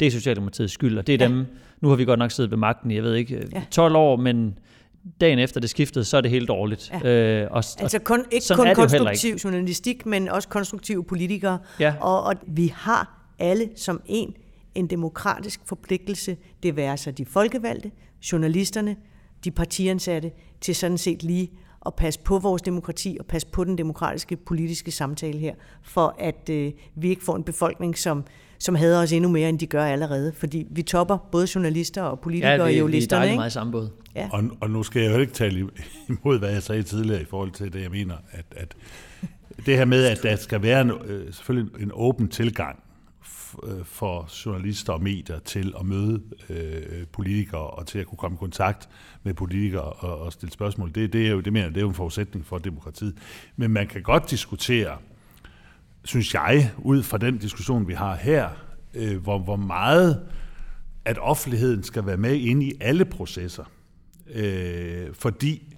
det 0.00 0.06
er 0.06 0.10
Socialdemokratiets 0.10 0.72
skyld, 0.72 0.98
og 0.98 1.06
det 1.06 1.22
er 1.22 1.24
ja. 1.24 1.34
dem, 1.34 1.46
nu 1.80 1.88
har 1.88 1.96
vi 1.96 2.04
godt 2.04 2.18
nok 2.18 2.30
siddet 2.30 2.50
ved 2.50 2.58
magten 2.58 2.90
i, 2.90 2.94
jeg 2.94 3.02
ved 3.02 3.14
ikke, 3.14 3.48
ja. 3.52 3.62
12 3.70 3.96
år, 3.96 4.16
men 4.16 4.58
dagen 5.20 5.38
efter 5.38 5.60
det 5.60 5.70
skiftede, 5.70 6.04
så 6.04 6.16
er 6.16 6.20
det 6.20 6.30
helt 6.30 6.48
dårligt. 6.48 6.92
Ja. 7.04 7.42
Øh, 7.42 7.48
og, 7.50 7.56
altså 7.56 7.98
kun, 7.98 8.24
ikke 8.30 8.46
kun 8.54 8.66
konstruktiv 8.74 9.30
ikke. 9.30 9.40
journalistik, 9.44 10.06
men 10.06 10.28
også 10.28 10.48
konstruktive 10.48 11.04
politikere. 11.04 11.58
Ja. 11.80 11.94
Og, 12.00 12.22
og 12.22 12.34
vi 12.46 12.72
har 12.76 13.26
alle 13.38 13.68
som 13.76 14.00
en 14.06 14.34
en 14.76 14.86
demokratisk 14.86 15.60
forpligtelse, 15.64 16.36
det 16.62 16.76
være 16.76 16.96
sig 16.96 17.18
de 17.18 17.24
folkevalgte, 17.24 17.90
journalisterne, 18.32 18.96
de 19.44 19.50
partiansatte, 19.50 20.30
til 20.60 20.74
sådan 20.74 20.98
set 20.98 21.22
lige 21.22 21.50
at 21.86 21.94
passe 21.94 22.20
på 22.20 22.38
vores 22.38 22.62
demokrati 22.62 23.16
og 23.20 23.26
passe 23.26 23.48
på 23.48 23.64
den 23.64 23.78
demokratiske 23.78 24.36
politiske 24.36 24.90
samtale 24.90 25.38
her, 25.38 25.54
for 25.82 26.16
at 26.18 26.50
øh, 26.50 26.72
vi 26.94 27.08
ikke 27.08 27.24
får 27.24 27.36
en 27.36 27.44
befolkning, 27.44 27.98
som, 27.98 28.24
som 28.58 28.74
hader 28.74 29.02
os 29.02 29.12
endnu 29.12 29.30
mere, 29.30 29.48
end 29.48 29.58
de 29.58 29.66
gør 29.66 29.84
allerede. 29.84 30.32
Fordi 30.32 30.66
vi 30.70 30.82
topper 30.82 31.18
både 31.32 31.48
journalister 31.54 32.02
og 32.02 32.20
politikere 32.20 32.64
ja, 32.64 32.72
vi, 32.72 32.82
og 32.82 32.88
listerne. 32.88 33.22
Ja, 33.22 33.28
vi 33.28 33.32
er 33.32 33.36
meget 33.36 33.52
samme 33.52 33.72
båd. 33.72 33.88
Ja. 34.14 34.28
Og, 34.32 34.44
og 34.60 34.70
nu 34.70 34.82
skal 34.82 35.02
jeg 35.02 35.14
jo 35.14 35.18
ikke 35.18 35.32
tale 35.32 35.58
imod, 36.08 36.38
hvad 36.38 36.50
jeg 36.50 36.62
sagde 36.62 36.82
tidligere 36.82 37.22
i 37.22 37.24
forhold 37.24 37.50
til 37.50 37.72
det, 37.72 37.82
jeg 37.82 37.90
mener, 37.90 38.14
at, 38.32 38.44
at 38.56 38.76
det 39.66 39.76
her 39.76 39.84
med, 39.84 40.04
at 40.04 40.22
der 40.22 40.36
skal 40.36 40.62
være 40.62 40.80
en, 40.80 40.90
øh, 40.90 41.32
selvfølgelig 41.32 41.82
en 41.82 41.90
åben 41.94 42.28
tilgang 42.28 42.78
Øh, 43.62 43.84
for 43.84 44.28
journalister 44.46 44.92
og 44.92 45.02
medier 45.02 45.38
til 45.38 45.74
at 45.80 45.86
møde 45.86 46.22
øh, 46.50 47.06
politikere 47.12 47.70
og 47.70 47.86
til 47.86 47.98
at 47.98 48.06
kunne 48.06 48.18
komme 48.18 48.34
i 48.34 48.38
kontakt 48.38 48.88
med 49.22 49.34
politikere 49.34 49.82
og, 49.82 50.18
og 50.18 50.32
stille 50.32 50.52
spørgsmål. 50.52 50.94
Det, 50.94 51.12
det, 51.12 51.26
er 51.26 51.30
jo, 51.30 51.40
det 51.40 51.52
mener 51.52 51.68
det 51.68 51.76
er 51.76 51.80
jo 51.80 51.88
en 51.88 51.94
forudsætning 51.94 52.46
for 52.46 52.58
demokratiet. 52.58 53.16
Men 53.56 53.70
man 53.70 53.86
kan 53.86 54.02
godt 54.02 54.30
diskutere, 54.30 54.98
synes 56.04 56.34
jeg, 56.34 56.70
ud 56.78 57.02
fra 57.02 57.18
den 57.18 57.38
diskussion, 57.38 57.88
vi 57.88 57.94
har 57.94 58.16
her, 58.16 58.48
øh, 58.94 59.22
hvor, 59.22 59.38
hvor 59.38 59.56
meget 59.56 60.26
at 61.04 61.18
offentligheden 61.18 61.82
skal 61.82 62.06
være 62.06 62.16
med 62.16 62.34
inde 62.34 62.66
i 62.66 62.72
alle 62.80 63.04
processer. 63.04 63.64
Øh, 64.34 65.06
fordi 65.12 65.76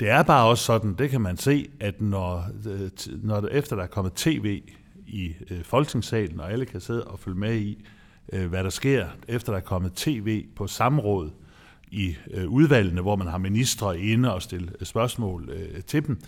det 0.00 0.10
er 0.10 0.22
bare 0.22 0.46
også 0.46 0.64
sådan, 0.64 0.94
det 0.94 1.10
kan 1.10 1.20
man 1.20 1.36
se, 1.36 1.68
at 1.80 2.00
når, 2.00 2.44
øh, 2.66 2.90
når 3.22 3.46
efter 3.46 3.76
der 3.76 3.82
er 3.82 3.86
kommet 3.86 4.12
tv 4.12 4.62
i 5.08 5.34
øh, 5.50 5.62
folketingssalen, 5.62 6.40
og 6.40 6.52
alle 6.52 6.66
kan 6.66 6.80
sidde 6.80 7.04
og 7.04 7.18
følge 7.18 7.38
med 7.38 7.56
i, 7.56 7.84
øh, 8.32 8.46
hvad 8.48 8.64
der 8.64 8.70
sker, 8.70 9.06
efter 9.28 9.52
der 9.52 9.56
er 9.56 9.64
kommet 9.64 9.92
tv 9.92 10.44
på 10.56 10.66
samråd 10.66 11.30
i 11.90 12.16
øh, 12.30 12.48
udvalgene, 12.48 13.00
hvor 13.00 13.16
man 13.16 13.26
har 13.26 13.38
ministre 13.38 14.00
inde 14.00 14.34
og 14.34 14.42
stille 14.42 14.72
øh, 14.80 14.86
spørgsmål 14.86 15.50
øh, 15.52 15.82
til 15.82 16.06
dem, 16.06 16.20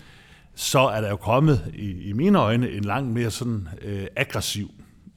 så 0.54 0.80
er 0.80 1.00
der 1.00 1.08
jo 1.08 1.16
kommet 1.16 1.72
i, 1.74 1.90
i 1.90 2.12
mine 2.12 2.38
øjne 2.38 2.70
en 2.70 2.84
langt 2.84 3.12
mere 3.12 3.30
sådan 3.30 3.68
øh, 3.82 4.06
aggressiv 4.16 4.70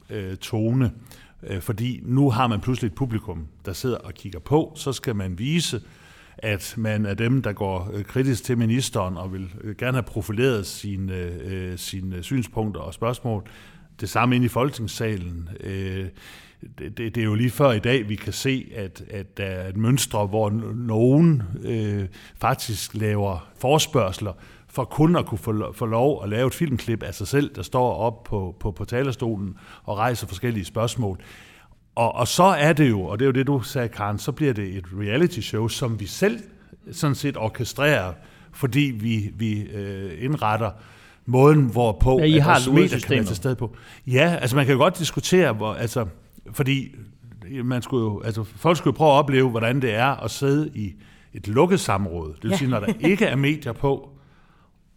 øh, 0.10 0.38
tone, 0.38 0.92
øh, 1.44 1.62
fordi 1.62 2.00
nu 2.04 2.30
har 2.30 2.48
man 2.48 2.62
pludselig 2.62 2.88
et 2.88 2.96
publikum, 2.96 3.48
der 3.66 3.74
sidder 3.74 3.98
og 3.98 4.14
kigger 4.14 4.40
på, 4.40 4.74
så 4.76 4.94
skal 4.94 5.16
man 5.16 5.40
vise, 5.40 5.82
at 6.38 6.74
man 6.78 7.06
er 7.06 7.14
dem, 7.14 7.42
der 7.42 7.54
går 7.54 7.92
øh, 7.94 8.04
kritisk 8.04 8.44
til 8.44 8.58
ministeren 8.58 9.18
og 9.18 9.34
vil 9.34 9.50
øh, 9.62 9.76
gerne 9.76 9.94
have 9.94 10.04
profileret 10.04 10.66
sine, 10.66 11.14
øh, 11.44 11.78
sine 11.78 12.24
synspunkter 12.24 12.82
og 12.82 12.94
spørgsmål. 12.94 13.44
Det 14.00 14.10
samme 14.10 14.36
ind 14.36 14.46
i 14.46 14.48
folketingssalen. 14.48 15.50
Det, 16.80 16.98
det, 16.98 17.16
det 17.16 17.18
er 17.18 17.24
jo 17.26 17.36
lige 17.36 17.50
før 17.50 17.72
i 17.72 17.80
dag, 17.80 18.10
vi 18.10 18.16
kan 18.16 18.34
se, 18.34 18.72
at, 18.76 19.04
at 19.10 19.38
der 19.38 19.46
er 19.46 19.70
et 19.70 19.78
mønstre, 19.78 20.26
hvor 20.26 20.50
nogen 20.76 21.44
øh, 21.64 22.08
faktisk 22.36 22.96
laver 22.96 23.50
forspørgseler 23.58 24.34
for 24.74 24.84
kun 24.84 25.16
at 25.16 25.26
kunne 25.26 25.38
få, 25.38 25.74
få 25.74 25.86
lov 25.86 26.24
at 26.24 26.30
lave 26.30 26.48
et 26.48 26.54
filmklip 26.54 27.04
af 27.04 27.14
sig 27.14 27.28
selv, 27.28 27.56
der 27.56 27.62
står 27.62 27.94
op 27.94 28.24
på, 28.24 28.56
på, 28.60 28.72
på 28.72 28.86
talerstolen 28.86 29.58
og 29.84 29.98
rejser 29.98 30.28
forskellige 30.28 30.66
spørgsmål. 30.66 31.20
Og, 31.96 32.16
og 32.16 32.28
så 32.28 32.44
er 32.44 32.74
det 32.74 32.90
jo, 32.90 33.02
og 33.02 33.20
det 33.20 33.26
er 33.26 33.28
jo 33.28 33.32
det, 33.32 33.48
du 33.48 33.62
sagde, 33.62 33.88
Karen, 33.88 34.18
så 34.18 34.32
bliver 34.32 34.54
det 34.54 34.78
et 34.78 34.86
reality 35.00 35.40
show, 35.40 35.68
som 35.68 36.00
vi 36.00 36.06
selv 36.06 36.40
sådan 36.92 37.16
set 37.16 37.38
orkestrerer, 37.38 38.14
fordi 38.52 38.94
vi, 38.96 39.32
vi 39.36 39.62
øh, 39.62 40.24
indretter 40.24 40.72
måden, 41.26 41.66
hvorpå 41.66 42.20
ja, 42.20 42.26
I 42.26 42.38
har 42.38 42.56
at 42.56 42.74
medier 42.74 43.00
kan 43.00 43.10
være 43.10 43.24
til 43.24 43.36
stede 43.36 43.56
på. 43.56 43.76
Ja, 44.08 44.38
altså 44.42 44.56
man 44.56 44.66
kan 44.66 44.74
jo 44.74 44.80
godt 44.80 45.00
diskutere, 45.00 45.54
hvor, 45.54 45.74
altså, 45.74 46.06
fordi 46.52 46.96
man 47.64 47.82
skulle 47.82 48.04
jo, 48.04 48.22
altså, 48.22 48.44
folk 48.44 48.78
skulle 48.78 48.94
jo 48.94 48.98
prøve 48.98 49.12
at 49.12 49.16
opleve, 49.16 49.50
hvordan 49.50 49.82
det 49.82 49.94
er 49.94 50.24
at 50.24 50.32
sidde 50.32 50.72
i 50.76 50.94
et 51.34 51.48
lukket 51.48 51.80
samråd. 51.80 52.34
Det 52.34 52.44
vil 52.44 52.50
ja. 52.50 52.58
sige, 52.58 52.70
når 52.70 52.80
der 52.80 52.94
ikke 53.00 53.26
er 53.26 53.36
medier 53.36 53.74
på, 53.74 54.10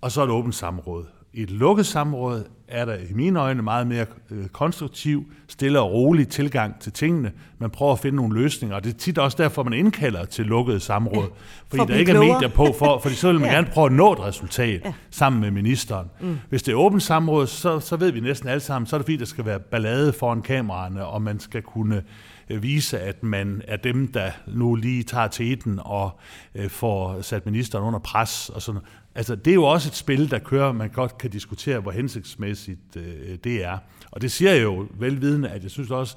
og 0.01 0.13
så 0.13 0.21
er 0.21 0.25
et 0.25 0.31
åbent 0.31 0.55
samråd. 0.55 1.05
I 1.33 1.43
et 1.43 1.51
lukket 1.51 1.87
samråd 1.87 2.45
er 2.69 2.85
der 2.85 2.95
i 2.95 3.13
mine 3.13 3.41
øjne 3.41 3.63
meget 3.63 3.87
mere 3.87 4.07
øh, 4.31 4.47
konstruktiv, 4.49 5.25
stille 5.49 5.81
og 5.81 5.93
rolig 5.93 6.29
tilgang 6.29 6.81
til 6.81 6.93
tingene. 6.93 7.33
Man 7.59 7.71
prøver 7.71 7.93
at 7.93 7.99
finde 7.99 8.17
nogle 8.17 8.35
løsninger, 8.35 8.77
og 8.77 8.85
det 8.85 8.95
er 8.95 8.99
tit 8.99 9.19
også 9.19 9.43
derfor, 9.43 9.63
man 9.63 9.73
indkalder 9.73 10.25
til 10.25 10.47
lukkede 10.47 10.81
samråd. 10.81 11.25
Ja, 11.25 11.31
fordi 11.69 11.79
for 11.79 11.85
der 11.85 11.95
ikke 11.95 12.13
klogere. 12.13 12.31
er 12.31 12.35
medier 12.35 12.49
på, 12.49 12.75
for, 12.79 12.99
fordi 12.99 13.15
så 13.15 13.33
vil 13.33 13.41
man 13.41 13.49
ja. 13.51 13.55
gerne 13.55 13.69
prøve 13.73 13.87
at 13.87 13.93
nå 13.93 14.13
et 14.13 14.21
resultat 14.21 14.81
ja. 14.85 14.93
sammen 15.11 15.41
med 15.41 15.51
ministeren. 15.51 16.07
Mm. 16.21 16.39
Hvis 16.49 16.63
det 16.63 16.73
er 16.73 16.77
åbent 16.77 17.03
samråd, 17.03 17.47
så, 17.47 17.81
så 17.81 17.97
ved 17.97 18.11
vi 18.11 18.21
næsten 18.21 18.49
alle 18.49 18.61
sammen, 18.61 18.87
så 18.87 18.97
er 18.97 18.99
det 18.99 19.05
fordi, 19.05 19.17
der 19.17 19.25
skal 19.25 19.45
være 19.45 19.61
ballade 19.61 20.13
foran 20.13 20.43
kameraerne, 20.43 21.07
og 21.07 21.23
man 21.23 21.41
skal 21.41 21.63
kunne 21.63 22.03
øh, 22.51 22.63
vise, 22.63 22.99
at 22.99 23.23
man 23.23 23.63
er 23.69 23.77
dem, 23.77 24.13
der 24.13 24.31
nu 24.47 24.75
lige 24.75 25.03
tager 25.03 25.29
til 25.29 25.53
eten 25.53 25.81
og 25.83 26.19
øh, 26.55 26.71
får 26.71 27.23
sat 27.23 27.47
ministeren 27.47 27.85
under 27.85 27.99
pres 27.99 28.49
og 28.49 28.63
sådan 28.63 28.81
Altså, 29.17 29.35
det 29.35 29.51
er 29.51 29.55
jo 29.55 29.65
også 29.65 29.89
et 29.89 29.95
spil, 29.95 30.31
der 30.31 30.39
kører, 30.39 30.73
man 30.73 30.91
godt 30.91 31.19
kan 31.19 31.31
diskutere, 31.31 31.81
hvor 31.81 31.91
hensigtsmæssigt 31.91 32.97
øh, 32.97 33.39
det 33.45 33.65
er. 33.65 33.79
Og 34.11 34.23
det 34.23 34.33
siger 34.33 34.53
jeg 34.53 34.63
jo 34.63 34.87
velvidende, 34.99 35.49
at 35.49 35.63
jeg 35.63 35.71
synes 35.71 35.91
også, 35.91 36.17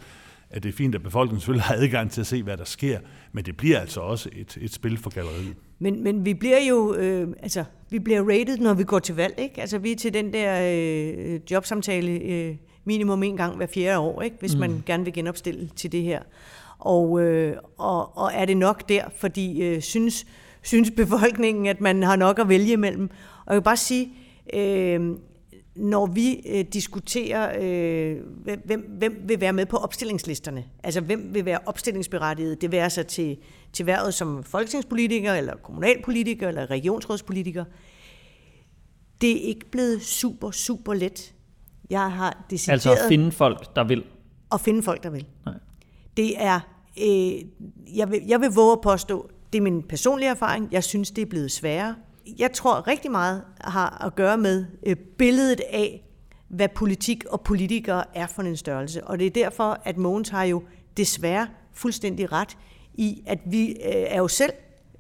at 0.49 0.63
det 0.63 0.69
er 0.69 0.73
fint, 0.73 0.95
at 0.95 1.03
befolkningen 1.03 1.39
selvfølgelig 1.39 1.63
har 1.63 1.75
adgang 1.75 2.11
til 2.11 2.21
at 2.21 2.27
se, 2.27 2.43
hvad 2.43 2.57
der 2.57 2.63
sker, 2.63 2.99
men 3.31 3.45
det 3.45 3.57
bliver 3.57 3.79
altså 3.79 3.99
også 3.99 4.29
et, 4.31 4.57
et 4.61 4.73
spil 4.73 4.97
for 4.97 5.09
galleriet. 5.09 5.55
Men, 5.79 6.03
men 6.03 6.25
vi 6.25 6.33
bliver 6.33 6.63
jo, 6.69 6.93
øh, 6.93 7.27
altså, 7.41 7.63
vi 7.89 7.99
bliver 7.99 8.21
rated, 8.21 8.57
når 8.57 8.73
vi 8.73 8.83
går 8.83 8.99
til 8.99 9.15
valg, 9.15 9.33
ikke? 9.37 9.61
Altså, 9.61 9.77
vi 9.77 9.91
er 9.91 9.95
til 9.95 10.13
den 10.13 10.33
der 10.33 10.71
øh, 10.73 11.39
jobsamtale 11.51 12.11
øh, 12.11 12.55
minimum 12.85 13.23
en 13.23 13.37
gang 13.37 13.55
hver 13.55 13.67
fjerde 13.67 13.99
år, 13.99 14.21
ikke? 14.21 14.35
Hvis 14.39 14.53
mm. 14.53 14.59
man 14.59 14.83
gerne 14.85 15.03
vil 15.03 15.13
genopstille 15.13 15.69
til 15.75 15.91
det 15.91 16.03
her. 16.03 16.21
Og, 16.79 17.21
øh, 17.21 17.57
og, 17.77 18.17
og 18.17 18.31
er 18.33 18.45
det 18.45 18.57
nok 18.57 18.89
der, 18.89 19.03
fordi 19.17 19.61
øh, 19.61 19.81
synes 19.81 20.25
synes 20.61 20.91
befolkningen, 20.91 21.65
at 21.65 21.81
man 21.81 22.03
har 22.03 22.15
nok 22.15 22.39
at 22.39 22.49
vælge 22.49 22.73
imellem. 22.73 23.09
Og 23.45 23.53
jeg 23.53 23.55
vil 23.55 23.63
bare 23.63 23.77
sige, 23.77 24.09
øh, 24.53 25.15
når 25.75 26.05
vi 26.05 26.41
øh, 26.49 26.65
diskuterer, 26.73 27.57
øh, 27.61 28.17
hvem, 28.65 28.95
hvem 28.97 29.23
vil 29.25 29.41
være 29.41 29.53
med 29.53 29.65
på 29.65 29.77
opstillingslisterne, 29.77 30.63
altså 30.83 31.01
hvem 31.01 31.29
vil 31.33 31.45
være 31.45 31.59
opstillingsberettiget, 31.65 32.61
det 32.61 32.71
være 32.71 32.89
sig 32.89 33.07
til, 33.07 33.37
til 33.73 33.83
hvervet 33.83 34.13
som 34.13 34.43
folketingspolitiker, 34.43 35.33
eller 35.33 35.55
kommunalpolitiker, 35.55 36.47
eller 36.47 36.69
regionsrådspolitiker, 36.69 37.65
det 39.21 39.31
er 39.31 39.47
ikke 39.47 39.71
blevet 39.71 40.01
super, 40.01 40.51
super 40.51 40.93
let. 40.93 41.33
Jeg 41.89 42.11
har 42.11 42.45
decideret... 42.49 42.73
Altså 42.73 42.91
at 42.91 42.97
finde 43.07 43.31
folk, 43.31 43.75
der 43.75 43.83
vil? 43.83 44.03
At 44.51 44.61
finde 44.61 44.83
folk, 44.83 45.03
der 45.03 45.09
vil. 45.09 45.25
Nej. 45.45 45.55
Det 46.17 46.33
er... 46.43 46.59
Øh, 47.01 47.31
jeg, 47.95 48.11
vil, 48.11 48.21
jeg 48.27 48.41
vil 48.41 48.49
våge 48.49 48.71
at 48.71 48.81
påstå, 48.81 49.29
det 49.53 49.57
er 49.57 49.61
min 49.61 49.83
personlige 49.83 50.29
erfaring. 50.29 50.67
Jeg 50.71 50.83
synes, 50.83 51.11
det 51.11 51.21
er 51.21 51.25
blevet 51.25 51.51
sværere. 51.51 51.95
Jeg 52.39 52.51
tror 52.51 52.87
rigtig 52.87 53.11
meget 53.11 53.43
har 53.61 54.05
at 54.05 54.15
gøre 54.15 54.37
med 54.37 54.65
øh, 54.85 54.95
billedet 54.95 55.61
af, 55.69 56.05
hvad 56.47 56.69
politik 56.69 57.25
og 57.25 57.41
politikere 57.41 58.03
er 58.17 58.27
for 58.27 58.41
en 58.41 58.57
størrelse. 58.57 59.03
Og 59.03 59.19
det 59.19 59.27
er 59.27 59.31
derfor, 59.31 59.81
at 59.85 59.97
Mogens 59.97 60.29
har 60.29 60.43
jo 60.43 60.63
desværre 60.97 61.47
fuldstændig 61.73 62.31
ret 62.31 62.57
i, 62.93 63.23
at 63.25 63.39
vi 63.45 63.69
øh, 63.69 63.75
er 63.85 64.17
jo 64.17 64.27
selv 64.27 64.53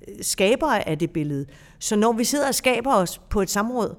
øh, 0.07 0.15
skabere 0.21 0.87
af 0.89 0.97
det 0.99 1.11
billede. 1.11 1.45
Så 1.79 1.95
når 1.95 2.13
vi 2.13 2.23
sidder 2.23 2.47
og 2.47 2.55
skaber 2.55 2.93
os 2.93 3.17
på 3.17 3.41
et 3.41 3.49
samråd, 3.49 3.95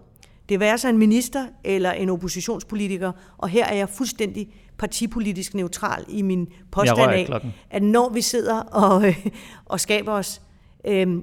det 0.48 0.60
være 0.60 0.78
sig 0.78 0.90
en 0.90 0.98
minister 0.98 1.46
eller 1.64 1.92
en 1.92 2.10
oppositionspolitiker, 2.10 3.12
og 3.38 3.48
her 3.48 3.64
er 3.64 3.74
jeg 3.74 3.88
fuldstændig 3.88 4.54
partipolitisk 4.80 5.54
neutral 5.54 6.04
i 6.08 6.22
min 6.22 6.48
påstand 6.72 7.12
af, 7.12 7.52
at 7.70 7.82
når 7.82 8.08
vi 8.08 8.20
sidder 8.20 8.60
og, 8.60 9.06
øh, 9.06 9.26
og 9.64 9.80
skaber 9.80 10.12
os, 10.12 10.42
øh, 10.86 11.18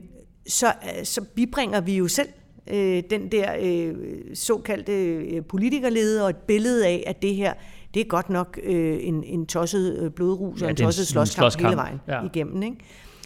så, 0.47 0.73
så 1.03 1.21
bibringer 1.35 1.81
vi 1.81 1.97
jo 1.97 2.07
selv 2.07 2.29
øh, 2.67 3.03
den 3.09 3.31
der 3.31 3.55
øh, 3.61 3.95
såkaldte 4.33 5.05
øh, 5.05 5.43
politikerlede 5.43 6.23
og 6.23 6.29
et 6.29 6.35
billede 6.35 6.87
af, 6.87 7.03
at 7.07 7.21
det 7.21 7.35
her, 7.35 7.53
det 7.93 7.99
er 7.99 8.05
godt 8.05 8.29
nok 8.29 8.59
øh, 8.63 8.97
en, 9.01 9.23
en 9.23 9.45
tosset 9.45 9.97
øh, 9.99 10.11
blodrus 10.11 10.61
ja, 10.61 10.65
og 10.65 10.69
en 10.69 10.75
tosset 10.75 11.07
slåskamp, 11.07 11.43
slåskamp 11.43 11.67
hele 11.67 11.77
vejen 11.77 12.01
ja. 12.07 12.25
igennem. 12.25 12.63
Ikke? 12.63 12.77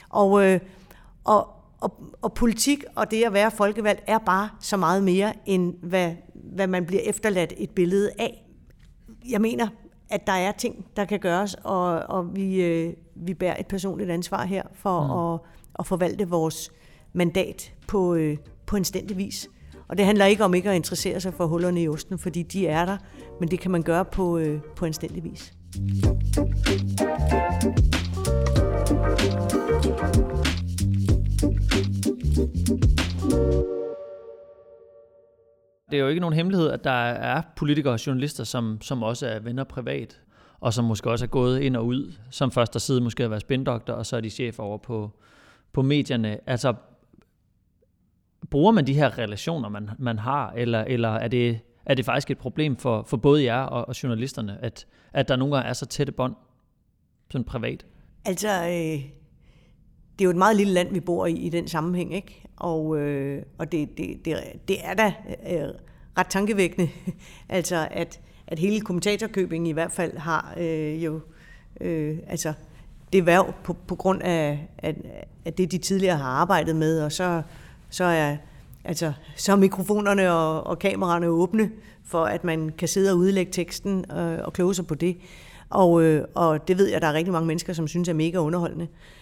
Og, 0.09 0.45
øh, 0.45 0.59
og, 1.23 1.49
og, 1.81 1.93
og 2.21 2.33
politik 2.33 2.83
og 2.95 3.11
det 3.11 3.23
at 3.23 3.33
være 3.33 3.51
folkevalgt 3.51 4.03
er 4.07 4.17
bare 4.17 4.49
så 4.59 4.77
meget 4.77 5.03
mere, 5.03 5.33
end 5.45 5.73
hvad, 5.83 6.11
hvad 6.33 6.67
man 6.67 6.85
bliver 6.85 7.01
efterladt 7.05 7.53
et 7.57 7.69
billede 7.69 8.11
af. 8.19 8.45
Jeg 9.29 9.41
mener, 9.41 9.67
at 10.11 10.27
der 10.27 10.33
er 10.33 10.51
ting, 10.51 10.85
der 10.95 11.05
kan 11.05 11.19
gøres, 11.19 11.55
og, 11.63 11.85
og 11.99 12.35
vi, 12.35 12.63
øh, 12.63 12.93
vi 13.15 13.33
bærer 13.33 13.55
et 13.59 13.67
personligt 13.67 14.11
ansvar 14.11 14.45
her 14.45 14.63
for 14.73 15.01
mm. 15.01 15.33
at, 15.33 15.39
at 15.79 15.87
forvalte 15.87 16.29
vores 16.29 16.71
mandat 17.13 17.73
på, 17.87 18.15
øh, 18.15 18.37
på 18.65 18.75
anstændig 18.75 19.17
vis. 19.17 19.49
Og 19.87 19.97
det 19.97 20.05
handler 20.05 20.25
ikke 20.25 20.43
om 20.43 20.53
ikke 20.53 20.69
at 20.69 20.75
interessere 20.75 21.19
sig 21.19 21.33
for 21.33 21.45
hullerne 21.45 21.81
i 21.81 21.87
osten, 21.87 22.19
fordi 22.19 22.43
de 22.43 22.67
er 22.67 22.85
der, 22.85 22.97
men 23.39 23.51
det 23.51 23.59
kan 23.59 23.71
man 23.71 23.81
gøre 23.83 24.05
på, 24.05 24.37
øh, 24.37 24.61
på 24.75 24.85
anstændig 24.85 25.23
vis. 25.23 25.53
Det 35.91 35.97
er 35.97 36.01
jo 36.01 36.07
ikke 36.07 36.21
nogen 36.21 36.35
hemmelighed, 36.35 36.69
at 36.69 36.83
der 36.83 36.91
er 36.91 37.41
politikere 37.55 37.93
og 37.93 38.07
journalister, 38.07 38.43
som, 38.43 38.81
som 38.81 39.03
også 39.03 39.27
er 39.27 39.39
venner 39.39 39.63
privat, 39.63 40.21
og 40.59 40.73
som 40.73 40.85
måske 40.85 41.09
også 41.11 41.25
er 41.25 41.29
gået 41.29 41.59
ind 41.59 41.75
og 41.75 41.85
ud, 41.85 42.13
som 42.29 42.51
først 42.51 42.73
har 42.73 42.79
siddet 42.79 43.03
måske 43.03 43.23
har 43.23 43.29
været 43.29 43.41
spindoktor, 43.41 43.93
og 43.93 44.05
så 44.05 44.17
er 44.17 44.21
de 44.21 44.29
chef 44.29 44.59
over 44.59 44.77
på, 44.77 45.11
på 45.73 45.81
medierne. 45.81 46.49
Altså, 46.49 46.73
bruger 48.49 48.71
man 48.71 48.87
de 48.87 48.93
her 48.93 49.17
relationer, 49.17 49.69
man, 49.69 49.89
man 49.99 50.19
har, 50.19 50.51
eller, 50.51 50.83
eller 50.83 51.09
er, 51.09 51.27
det, 51.27 51.59
er 51.85 51.93
det 51.93 52.05
faktisk 52.05 52.31
et 52.31 52.37
problem 52.37 52.77
for, 52.77 53.03
for 53.07 53.17
både 53.17 53.43
jer 53.43 53.61
og, 53.61 53.87
og 53.87 54.03
journalisterne, 54.03 54.57
at, 54.61 54.87
at 55.13 55.27
der 55.27 55.35
nogle 55.35 55.55
gange 55.55 55.69
er 55.69 55.73
så 55.73 55.85
tætte 55.85 56.11
bånd, 56.11 56.35
sådan 57.31 57.45
privat? 57.45 57.85
Altså, 58.25 58.49
øh, 58.49 59.20
det 60.21 60.25
er 60.25 60.29
jo 60.29 60.31
et 60.31 60.37
meget 60.37 60.55
lille 60.55 60.73
land, 60.73 60.93
vi 60.93 60.99
bor 60.99 61.25
i 61.25 61.33
i 61.33 61.49
den 61.49 61.67
sammenhæng, 61.67 62.15
ikke? 62.15 62.43
Og, 62.57 62.99
øh, 62.99 63.43
og 63.57 63.71
det, 63.71 63.97
det, 63.97 64.25
det, 64.25 64.37
det 64.67 64.77
er 64.83 64.93
da 64.93 65.13
øh, 65.49 65.69
ret 66.17 66.27
tankevækkende, 66.27 66.89
altså 67.49 67.87
at, 67.91 68.19
at 68.47 68.59
hele 68.59 68.81
kommentatorkøbingen 68.81 69.67
i 69.67 69.71
hvert 69.71 69.91
fald 69.91 70.17
har 70.17 70.53
øh, 70.57 71.03
jo 71.03 71.19
øh, 71.81 72.17
altså 72.27 72.53
det 73.13 73.25
værv 73.25 73.53
på, 73.63 73.73
på 73.87 73.95
grund 73.95 74.21
af, 74.21 74.67
at, 74.77 74.95
at 75.45 75.57
det, 75.57 75.71
de 75.71 75.77
tidligere 75.77 76.17
har 76.17 76.29
arbejdet 76.29 76.75
med, 76.75 77.01
og 77.01 77.11
så, 77.11 77.41
så 77.89 78.03
er 78.03 78.37
altså, 78.83 79.13
så 79.35 79.51
er 79.51 79.55
mikrofonerne 79.55 80.31
og, 80.31 80.67
og 80.67 80.79
kameraerne 80.79 81.27
åbne 81.27 81.71
for, 82.05 82.25
at 82.25 82.43
man 82.43 82.71
kan 82.77 82.87
sidde 82.87 83.11
og 83.11 83.17
udlægge 83.17 83.51
teksten 83.51 84.11
og, 84.11 84.35
og 84.37 84.53
kloge 84.53 84.75
sig 84.75 84.87
på 84.87 84.95
det. 84.95 85.17
Og, 85.69 86.03
øh, 86.03 86.25
og 86.35 86.67
det 86.67 86.77
ved 86.77 86.87
jeg, 86.87 86.95
at 86.95 87.01
der 87.01 87.07
er 87.07 87.13
rigtig 87.13 87.33
mange 87.33 87.47
mennesker, 87.47 87.73
som 87.73 87.87
synes 87.87 88.09
er 88.09 88.13
mega 88.13 88.37
underholdende. 88.37 88.85
Øh, 88.85 89.20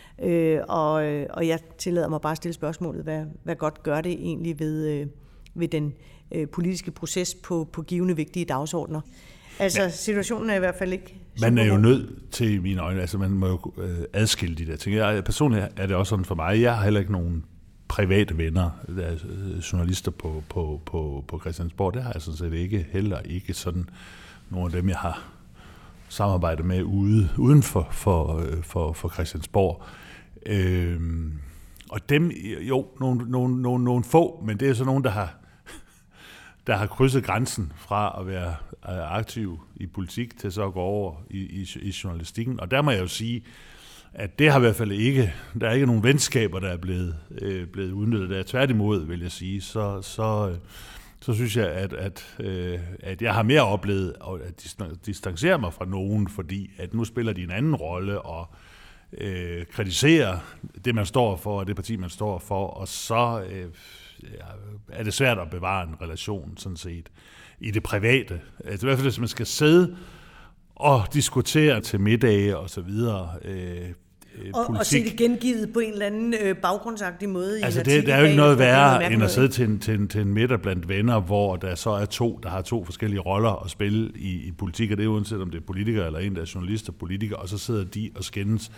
og, 0.67 0.91
og 1.29 1.47
jeg 1.47 1.59
tillader 1.77 2.09
mig 2.09 2.21
bare 2.21 2.31
at 2.31 2.37
stille 2.37 2.53
spørgsmålet, 2.53 3.03
hvad, 3.03 3.25
hvad 3.43 3.55
godt 3.55 3.83
gør 3.83 4.01
det 4.01 4.11
egentlig 4.11 4.59
ved, 4.59 4.87
øh, 4.87 5.07
ved 5.53 5.67
den 5.67 5.93
øh, 6.31 6.47
politiske 6.47 6.91
proces 6.91 7.35
på, 7.35 7.69
på 7.73 7.81
givende 7.81 8.15
vigtige 8.15 8.45
dagsordner? 8.45 9.01
Altså, 9.59 9.81
ja. 9.81 9.89
situationen 9.89 10.49
er 10.49 10.55
i 10.55 10.59
hvert 10.59 10.75
fald 10.75 10.93
ikke... 10.93 11.15
Man 11.41 11.57
er 11.57 11.65
jo 11.65 11.77
nødt 11.77 12.31
til, 12.31 12.53
i 12.53 12.57
mine 12.57 12.81
øjne, 12.81 13.01
altså 13.01 13.17
man 13.17 13.31
må 13.31 13.47
jo 13.47 13.59
øh, 13.77 13.97
adskille 14.13 14.55
de 14.55 14.65
der 14.65 14.75
ting. 14.75 14.95
Jeg, 14.95 15.23
personligt 15.23 15.63
er 15.77 15.87
det 15.87 15.95
også 15.95 16.09
sådan 16.09 16.25
for 16.25 16.35
mig, 16.35 16.61
jeg 16.61 16.75
har 16.75 16.83
heller 16.83 16.99
ikke 16.99 17.11
nogen 17.11 17.45
private 17.87 18.37
venner, 18.37 18.69
er 18.99 19.13
øh, 19.13 19.57
journalister 19.57 20.11
på, 20.11 20.43
på, 20.49 20.81
på, 20.85 21.23
på 21.27 21.39
Christiansborg. 21.39 21.93
Det 21.93 22.03
har 22.03 22.11
jeg 22.13 22.21
sådan 22.21 22.37
set 22.37 22.53
ikke, 22.53 22.87
heller 22.91 23.19
ikke 23.19 23.53
sådan 23.53 23.89
nogle 24.49 24.65
af 24.65 24.71
dem, 24.81 24.89
jeg 24.89 24.97
har 24.97 25.31
samarbejdet 26.09 26.65
med 26.65 26.83
ude, 26.83 27.29
uden 27.37 27.63
for, 27.63 27.87
for, 27.91 28.37
øh, 28.37 28.63
for, 28.63 28.93
for 28.93 29.09
Christiansborg. 29.09 29.83
Øhm, 30.45 31.39
og 31.89 32.09
dem, 32.09 32.31
jo, 32.61 32.87
nogle, 32.99 33.31
nogle, 33.31 33.61
nogle, 33.61 33.83
nogle 33.83 34.03
få, 34.03 34.43
men 34.45 34.59
det 34.59 34.69
er 34.69 34.73
så 34.73 34.85
nogen, 34.85 35.03
der 35.03 35.09
har, 35.09 35.35
der 36.67 36.75
har 36.75 36.87
krydset 36.87 37.23
grænsen 37.23 37.71
fra 37.75 38.15
at 38.19 38.27
være 38.27 38.55
øh, 38.89 39.17
aktiv 39.17 39.59
i 39.75 39.87
politik 39.87 40.37
til 40.37 40.51
så 40.51 40.65
at 40.65 40.73
gå 40.73 40.79
over 40.79 41.15
i, 41.29 41.39
i, 41.39 41.67
i 41.81 41.93
journalistikken. 42.03 42.59
Og 42.59 42.71
der 42.71 42.81
må 42.81 42.91
jeg 42.91 42.99
jo 42.99 43.07
sige, 43.07 43.43
at 44.13 44.39
det 44.39 44.51
har 44.51 44.59
i 44.59 44.61
hvert 44.61 44.75
fald 44.75 44.91
ikke, 44.91 45.33
der 45.61 45.69
er 45.69 45.73
ikke 45.73 45.85
nogen 45.85 46.03
venskaber, 46.03 46.59
der 46.59 46.69
er 46.69 46.77
blevet, 46.77 47.15
øh, 47.41 47.67
blevet 47.67 47.91
udnyttet 47.91 48.29
der. 48.29 48.43
Tværtimod, 48.43 49.05
vil 49.05 49.21
jeg 49.21 49.31
sige, 49.31 49.61
så, 49.61 50.01
så, 50.01 50.49
øh, 50.51 50.57
så 51.21 51.33
synes 51.33 51.57
jeg, 51.57 51.67
at, 51.67 51.93
at, 51.93 52.35
øh, 52.39 52.79
at 52.99 53.21
jeg 53.21 53.33
har 53.33 53.43
mere 53.43 53.61
oplevet 53.61 54.15
at 54.47 54.65
distancere 55.05 55.59
mig 55.59 55.73
fra 55.73 55.85
nogen, 55.85 56.27
fordi 56.27 56.71
at 56.77 56.93
nu 56.93 57.05
spiller 57.05 57.33
de 57.33 57.43
en 57.43 57.51
anden 57.51 57.75
rolle, 57.75 58.21
og 58.21 58.47
øh, 58.51 58.68
Øh, 59.17 59.65
kritiserer 59.65 60.39
det, 60.85 60.95
man 60.95 61.05
står 61.05 61.37
for, 61.37 61.59
og 61.59 61.67
det 61.67 61.75
parti, 61.75 61.95
man 61.95 62.09
står 62.09 62.39
for, 62.39 62.67
og 62.67 62.87
så 62.87 63.43
øh, 63.49 63.65
er 64.89 65.03
det 65.03 65.13
svært 65.13 65.37
at 65.39 65.49
bevare 65.49 65.83
en 65.83 65.95
relation, 66.01 66.57
sådan 66.57 66.77
set, 66.77 67.09
i 67.59 67.71
det 67.71 67.83
private. 67.83 68.41
Altså, 68.65 68.85
I 68.85 68.87
hvert 68.87 68.97
fald, 68.97 69.07
hvis 69.07 69.19
man 69.19 69.27
skal 69.27 69.45
sidde 69.45 69.97
og 70.75 71.07
diskutere 71.13 71.81
til 71.81 71.99
middage 71.99 72.57
og 72.57 72.69
så 72.69 72.81
videre. 72.81 73.31
Øh, 73.45 73.89
øh 74.45 74.51
og, 74.53 74.67
og 74.67 74.85
se 74.85 75.03
det 75.03 75.15
gengivet 75.15 75.73
på 75.73 75.79
en 75.79 75.91
eller 75.91 76.05
anden 76.05 76.33
øh, 76.41 76.55
baggrundsagtig 76.55 77.29
måde. 77.29 77.63
Altså 77.63 77.83
det, 77.83 78.05
der 78.05 78.13
er 78.13 78.19
jo 78.19 78.25
ikke 78.25 78.37
noget 78.37 78.59
værre 78.59 79.13
end 79.13 79.23
at 79.23 79.31
sidde 79.31 79.47
til 79.47 79.65
en, 79.65 79.79
til, 79.79 79.93
en, 79.93 80.07
til 80.07 80.21
en 80.21 80.33
middag 80.33 80.61
blandt 80.61 80.89
venner, 80.89 81.19
hvor 81.19 81.55
der 81.55 81.75
så 81.75 81.89
er 81.89 82.05
to, 82.05 82.39
der 82.43 82.49
har 82.49 82.61
to 82.61 82.85
forskellige 82.85 83.19
roller 83.19 83.63
at 83.65 83.71
spille 83.71 84.11
i, 84.15 84.47
i 84.47 84.51
politik, 84.51 84.91
og 84.91 84.97
det 84.97 85.03
er 85.03 85.07
uanset 85.07 85.41
om 85.41 85.49
det 85.49 85.57
er 85.57 85.65
politiker 85.65 86.05
eller 86.05 86.19
en, 86.19 86.35
der 86.35 86.41
er 86.41 86.51
journalist 86.55 86.89
og 86.89 86.95
politiker, 86.95 87.35
og 87.35 87.49
så 87.49 87.57
sidder 87.57 87.83
de 87.83 88.11
og 88.15 88.23
skændes. 88.23 88.71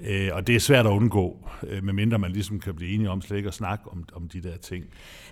Øh, 0.00 0.28
og 0.32 0.46
det 0.46 0.56
er 0.56 0.60
svært 0.60 0.86
at 0.86 0.90
undgå, 0.90 1.48
øh, 1.68 1.84
medmindre 1.84 2.18
man 2.18 2.32
ligesom 2.32 2.60
kan 2.60 2.74
blive 2.74 2.94
enige 2.94 3.10
om 3.10 3.22
slet 3.22 3.36
ikke 3.36 3.48
at 3.48 3.54
snakke 3.54 3.84
om, 3.92 4.04
om 4.12 4.28
de 4.28 4.40
der 4.40 4.56
ting. 4.56 4.84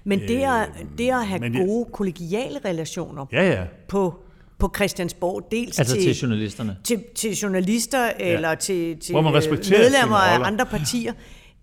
Men 0.04 0.20
det 0.20 0.42
at, 0.42 0.68
øh, 0.80 0.86
det 0.98 1.10
at 1.10 1.26
have 1.26 1.66
gode 1.66 1.88
kollegiale 1.92 2.58
relationer 2.64 3.26
ja, 3.32 3.50
ja. 3.50 3.64
på 3.88 4.14
på 4.58 4.72
Christiansborg, 4.76 5.48
dels 5.50 5.78
altså 5.78 5.94
til, 5.94 6.04
til 6.04 6.16
journalisterne. 6.16 6.76
Til, 6.84 7.04
til 7.14 7.30
journalister 7.34 8.04
ja. 8.04 8.34
eller 8.34 8.54
til, 8.54 9.00
til 9.00 9.14
medlemmer 9.14 10.16
af 10.16 10.46
andre 10.46 10.66
partier. 10.66 11.12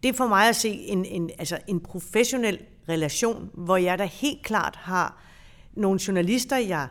Det 0.03 0.09
er 0.09 0.13
for 0.13 0.27
mig 0.27 0.49
at 0.49 0.55
se 0.55 0.69
en, 0.69 1.05
en, 1.05 1.29
altså 1.39 1.57
en 1.67 1.79
professionel 1.79 2.59
relation, 2.89 3.49
hvor 3.53 3.77
jeg 3.77 3.99
da 3.99 4.05
helt 4.05 4.43
klart 4.43 4.75
har 4.75 5.23
nogle 5.73 5.99
journalister, 6.07 6.57
jeg 6.57 6.87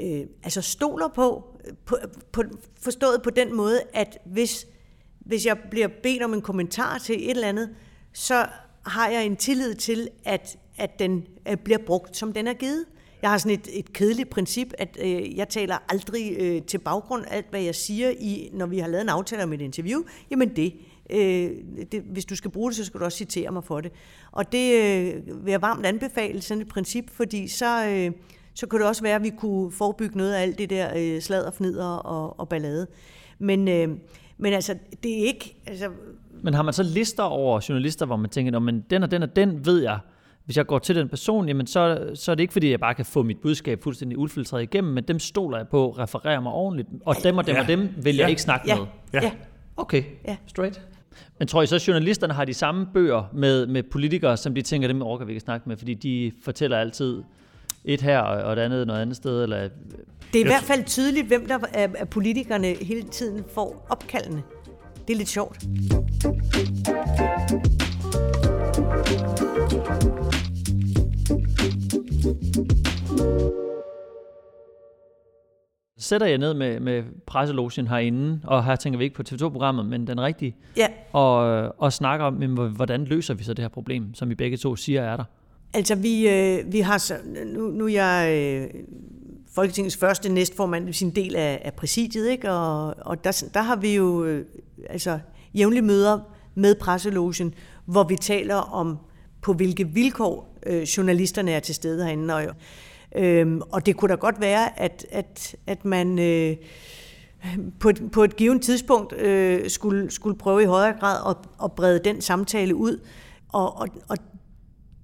øh, 0.00 0.20
altså 0.42 0.62
stoler 0.62 1.08
på, 1.08 1.44
på, 1.86 1.96
på, 2.32 2.42
forstået 2.82 3.22
på 3.22 3.30
den 3.30 3.56
måde, 3.56 3.80
at 3.94 4.18
hvis, 4.26 4.66
hvis 5.20 5.46
jeg 5.46 5.58
bliver 5.70 5.88
bedt 6.02 6.22
om 6.22 6.34
en 6.34 6.42
kommentar 6.42 6.98
til 6.98 7.14
et 7.14 7.30
eller 7.30 7.48
andet, 7.48 7.70
så 8.12 8.46
har 8.86 9.08
jeg 9.08 9.26
en 9.26 9.36
tillid 9.36 9.74
til, 9.74 10.08
at, 10.24 10.56
at 10.78 10.98
den 10.98 11.26
bliver 11.64 11.78
brugt, 11.86 12.16
som 12.16 12.32
den 12.32 12.46
er 12.46 12.54
givet. 12.54 12.84
Jeg 13.22 13.30
har 13.30 13.38
sådan 13.38 13.58
et, 13.58 13.68
et 13.72 13.92
kedeligt 13.92 14.30
princip, 14.30 14.72
at 14.78 14.98
øh, 15.04 15.36
jeg 15.36 15.48
taler 15.48 15.76
aldrig 15.88 16.36
øh, 16.40 16.62
til 16.62 16.78
baggrund 16.78 17.24
alt, 17.30 17.46
hvad 17.50 17.60
jeg 17.60 17.74
siger, 17.74 18.10
i, 18.10 18.50
når 18.52 18.66
vi 18.66 18.78
har 18.78 18.88
lavet 18.88 19.02
en 19.02 19.08
aftale 19.08 19.42
om 19.42 19.52
et 19.52 19.60
interview. 19.60 20.02
Jamen 20.30 20.56
det, 20.56 20.72
øh, 21.10 21.50
det, 21.92 22.02
hvis 22.12 22.24
du 22.24 22.36
skal 22.36 22.50
bruge 22.50 22.70
det, 22.70 22.76
så 22.76 22.84
skal 22.84 23.00
du 23.00 23.04
også 23.04 23.18
citere 23.18 23.50
mig 23.50 23.64
for 23.64 23.80
det. 23.80 23.92
Og 24.32 24.52
det 24.52 24.72
øh, 24.72 25.44
vil 25.44 25.50
jeg 25.50 25.62
varmt 25.62 25.86
anbefale, 25.86 26.42
sådan 26.42 26.62
et 26.62 26.68
princip, 26.68 27.10
fordi 27.10 27.48
så, 27.48 27.86
øh, 27.86 28.12
så 28.54 28.66
kunne 28.66 28.80
det 28.80 28.88
også 28.88 29.02
være, 29.02 29.14
at 29.16 29.22
vi 29.22 29.30
kunne 29.30 29.72
forebygge 29.72 30.18
noget 30.18 30.34
af 30.34 30.42
alt 30.42 30.58
det 30.58 30.70
der 30.70 30.90
øh, 30.96 31.20
slad 31.20 31.44
og 31.44 31.54
fnider 31.54 31.86
og, 31.86 32.40
og 32.40 32.48
ballade. 32.48 32.86
Men, 33.38 33.68
øh, 33.68 33.88
men 34.38 34.52
altså, 34.52 34.76
det 35.02 35.20
er 35.20 35.26
ikke... 35.26 35.56
Altså, 35.66 35.88
men 36.42 36.54
har 36.54 36.62
man 36.62 36.74
så 36.74 36.82
lister 36.82 37.22
over 37.22 37.60
journalister, 37.68 38.06
hvor 38.06 38.16
man 38.16 38.30
tænker, 38.30 38.58
men 38.58 38.84
den 38.90 39.02
og 39.02 39.10
den 39.10 39.22
og 39.22 39.36
den 39.36 39.66
ved 39.66 39.82
jeg, 39.82 39.98
hvis 40.44 40.56
jeg 40.56 40.66
går 40.66 40.78
til 40.78 40.96
den 40.96 41.08
person, 41.08 41.48
jamen 41.48 41.66
så, 41.66 42.10
så 42.14 42.30
er 42.30 42.34
det 42.34 42.42
ikke 42.42 42.52
fordi, 42.52 42.70
jeg 42.70 42.80
bare 42.80 42.94
kan 42.94 43.04
få 43.04 43.22
mit 43.22 43.38
budskab 43.38 43.82
fuldstændig 43.82 44.18
udfiltreret 44.18 44.62
igennem, 44.62 44.92
men 44.92 45.04
dem 45.04 45.18
stoler 45.18 45.56
jeg 45.56 45.68
på, 45.68 45.90
refererer 45.90 46.40
mig 46.40 46.52
ordentligt, 46.52 46.88
og 47.06 47.16
dem 47.22 47.38
og 47.38 47.46
dem 47.46 47.54
ja. 47.54 47.60
og 47.62 47.68
dem 47.68 47.88
vil 47.96 48.16
jeg 48.16 48.24
ja. 48.24 48.28
ikke 48.28 48.42
snakke 48.42 48.68
ja. 48.68 48.76
med. 48.76 48.86
Ja. 49.12 49.20
ja. 49.22 49.32
Okay, 49.76 50.02
ja. 50.28 50.36
straight. 50.46 50.80
Men 51.38 51.48
tror 51.48 51.62
I 51.62 51.66
så, 51.66 51.74
at 51.74 51.88
journalisterne 51.88 52.34
har 52.34 52.44
de 52.44 52.54
samme 52.54 52.86
bøger 52.94 53.30
med, 53.32 53.66
med 53.66 53.82
politikere, 53.82 54.36
som 54.36 54.54
de 54.54 54.62
tænker, 54.62 54.88
dem 54.88 55.02
overgår 55.02 55.24
vi 55.24 55.32
ikke 55.32 55.40
snakke 55.40 55.68
med, 55.68 55.76
fordi 55.76 55.94
de 55.94 56.32
fortæller 56.44 56.78
altid 56.78 57.22
et 57.84 58.00
her 58.00 58.18
og 58.18 58.52
et 58.52 58.58
andet 58.58 58.86
noget 58.86 59.00
andet 59.00 59.16
sted? 59.16 59.42
Eller... 59.42 59.68
Det 60.32 60.40
er 60.40 60.44
i 60.44 60.48
hvert 60.48 60.62
fald 60.62 60.84
tydeligt, 60.84 61.26
hvem 61.26 61.46
der 61.46 61.58
af 61.74 62.08
politikerne 62.08 62.66
hele 62.66 63.02
tiden 63.02 63.44
får 63.54 63.86
opkaldene. 63.90 64.42
Det 65.08 65.14
er 65.14 65.18
lidt 65.18 65.28
sjovt. 65.28 65.66
Sætter 75.98 76.26
jeg 76.26 76.38
ned 76.38 76.54
med, 76.54 76.80
med 76.80 77.02
presselogien 77.26 77.88
herinde, 77.88 78.40
og 78.44 78.64
her 78.64 78.76
tænker 78.76 78.98
vi 78.98 79.04
ikke 79.04 79.16
på 79.16 79.22
TV2-programmet, 79.28 79.86
men 79.86 80.06
den 80.06 80.20
rigtige, 80.20 80.56
Ja, 80.76 80.88
og, 81.12 81.36
og 81.78 81.92
snakker 81.92 82.26
om, 82.26 82.34
hvordan 82.76 83.04
løser 83.04 83.34
vi 83.34 83.44
så 83.44 83.54
det 83.54 83.62
her 83.62 83.68
problem, 83.68 84.14
som 84.14 84.30
I 84.30 84.34
begge 84.34 84.56
to 84.56 84.76
siger 84.76 85.02
er 85.02 85.16
der. 85.16 85.24
altså 85.74 85.94
vi, 85.94 86.28
øh, 86.28 86.72
vi 86.72 86.80
har 86.80 86.98
så, 86.98 87.14
nu, 87.46 87.60
nu 87.60 87.84
er 87.84 87.92
jeg 87.92 88.34
øh, 88.34 88.80
Folketingets 89.54 89.96
første 89.96 90.28
næstformand, 90.28 90.86
det 90.86 90.94
sige 90.94 91.08
en 91.08 91.14
del 91.14 91.36
af, 91.36 91.62
af 91.64 91.74
præsidiet, 91.74 92.30
ikke? 92.30 92.52
og, 92.52 92.94
og 92.98 93.24
der, 93.24 93.44
der 93.54 93.62
har 93.62 93.76
vi 93.76 93.94
jo 93.94 94.24
øh, 94.24 94.44
altså 94.90 95.18
jævnlige 95.54 95.82
møder 95.82 96.20
med 96.54 96.74
presselogen, 96.74 97.54
hvor 97.86 98.04
vi 98.04 98.16
taler 98.16 98.54
om, 98.54 98.98
på 99.42 99.52
hvilke 99.52 99.88
vilkår 99.88 100.51
øh, 100.66 100.82
journalisterne 100.82 101.50
er 101.50 101.60
til 101.60 101.74
stede 101.74 102.04
herinde. 102.04 102.34
Og, 102.34 102.44
øh, 103.16 103.60
og 103.72 103.86
det 103.86 103.96
kunne 103.96 104.08
da 104.08 104.14
godt 104.14 104.40
være, 104.40 104.80
at, 104.80 105.06
at, 105.10 105.56
at 105.66 105.84
man 105.84 106.18
øh, 106.18 106.56
på, 107.80 107.88
et, 107.88 108.10
på 108.12 108.24
et 108.24 108.36
givet 108.36 108.62
tidspunkt 108.62 109.12
øh, 109.12 109.70
skulle, 109.70 110.10
skulle 110.10 110.38
prøve 110.38 110.62
i 110.62 110.66
højere 110.66 110.98
grad 111.00 111.30
at, 111.30 111.36
at 111.64 111.72
brede 111.72 112.00
den 112.04 112.20
samtale 112.20 112.74
ud. 112.74 113.00
Og, 113.48 113.76
og, 113.78 113.88
og 114.08 114.16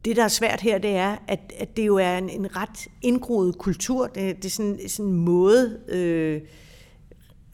det, 0.04 0.16
der 0.16 0.24
er 0.24 0.28
svært 0.28 0.60
her, 0.60 0.78
det 0.78 0.90
er, 0.90 1.16
at, 1.28 1.52
at 1.58 1.76
det 1.76 1.86
jo 1.86 1.96
er 1.96 2.18
en, 2.18 2.30
en 2.30 2.56
ret 2.56 2.86
indgroet 3.02 3.58
kultur. 3.58 4.06
Det, 4.06 4.36
det 4.36 4.44
er 4.44 4.50
sådan, 4.50 4.88
sådan 4.88 5.12
en 5.12 5.16
måde, 5.16 5.78
øh, 5.88 6.40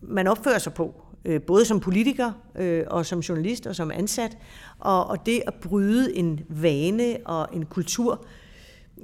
man 0.03 0.27
opfører 0.27 0.59
sig 0.59 0.75
på, 0.75 1.04
øh, 1.25 1.43
både 1.43 1.65
som 1.65 1.81
politiker 1.81 2.33
øh, 2.57 2.85
og 2.87 3.07
som 3.07 3.21
journalist 3.21 3.67
og 3.67 3.77
som 3.77 3.91
ansat. 3.91 4.39
Og, 4.79 5.07
og 5.07 5.27
det 5.27 5.43
at 5.47 5.55
bryde 5.55 6.17
en 6.17 6.41
vane 6.49 7.17
og 7.25 7.49
en 7.53 7.67
kultur, 7.67 8.27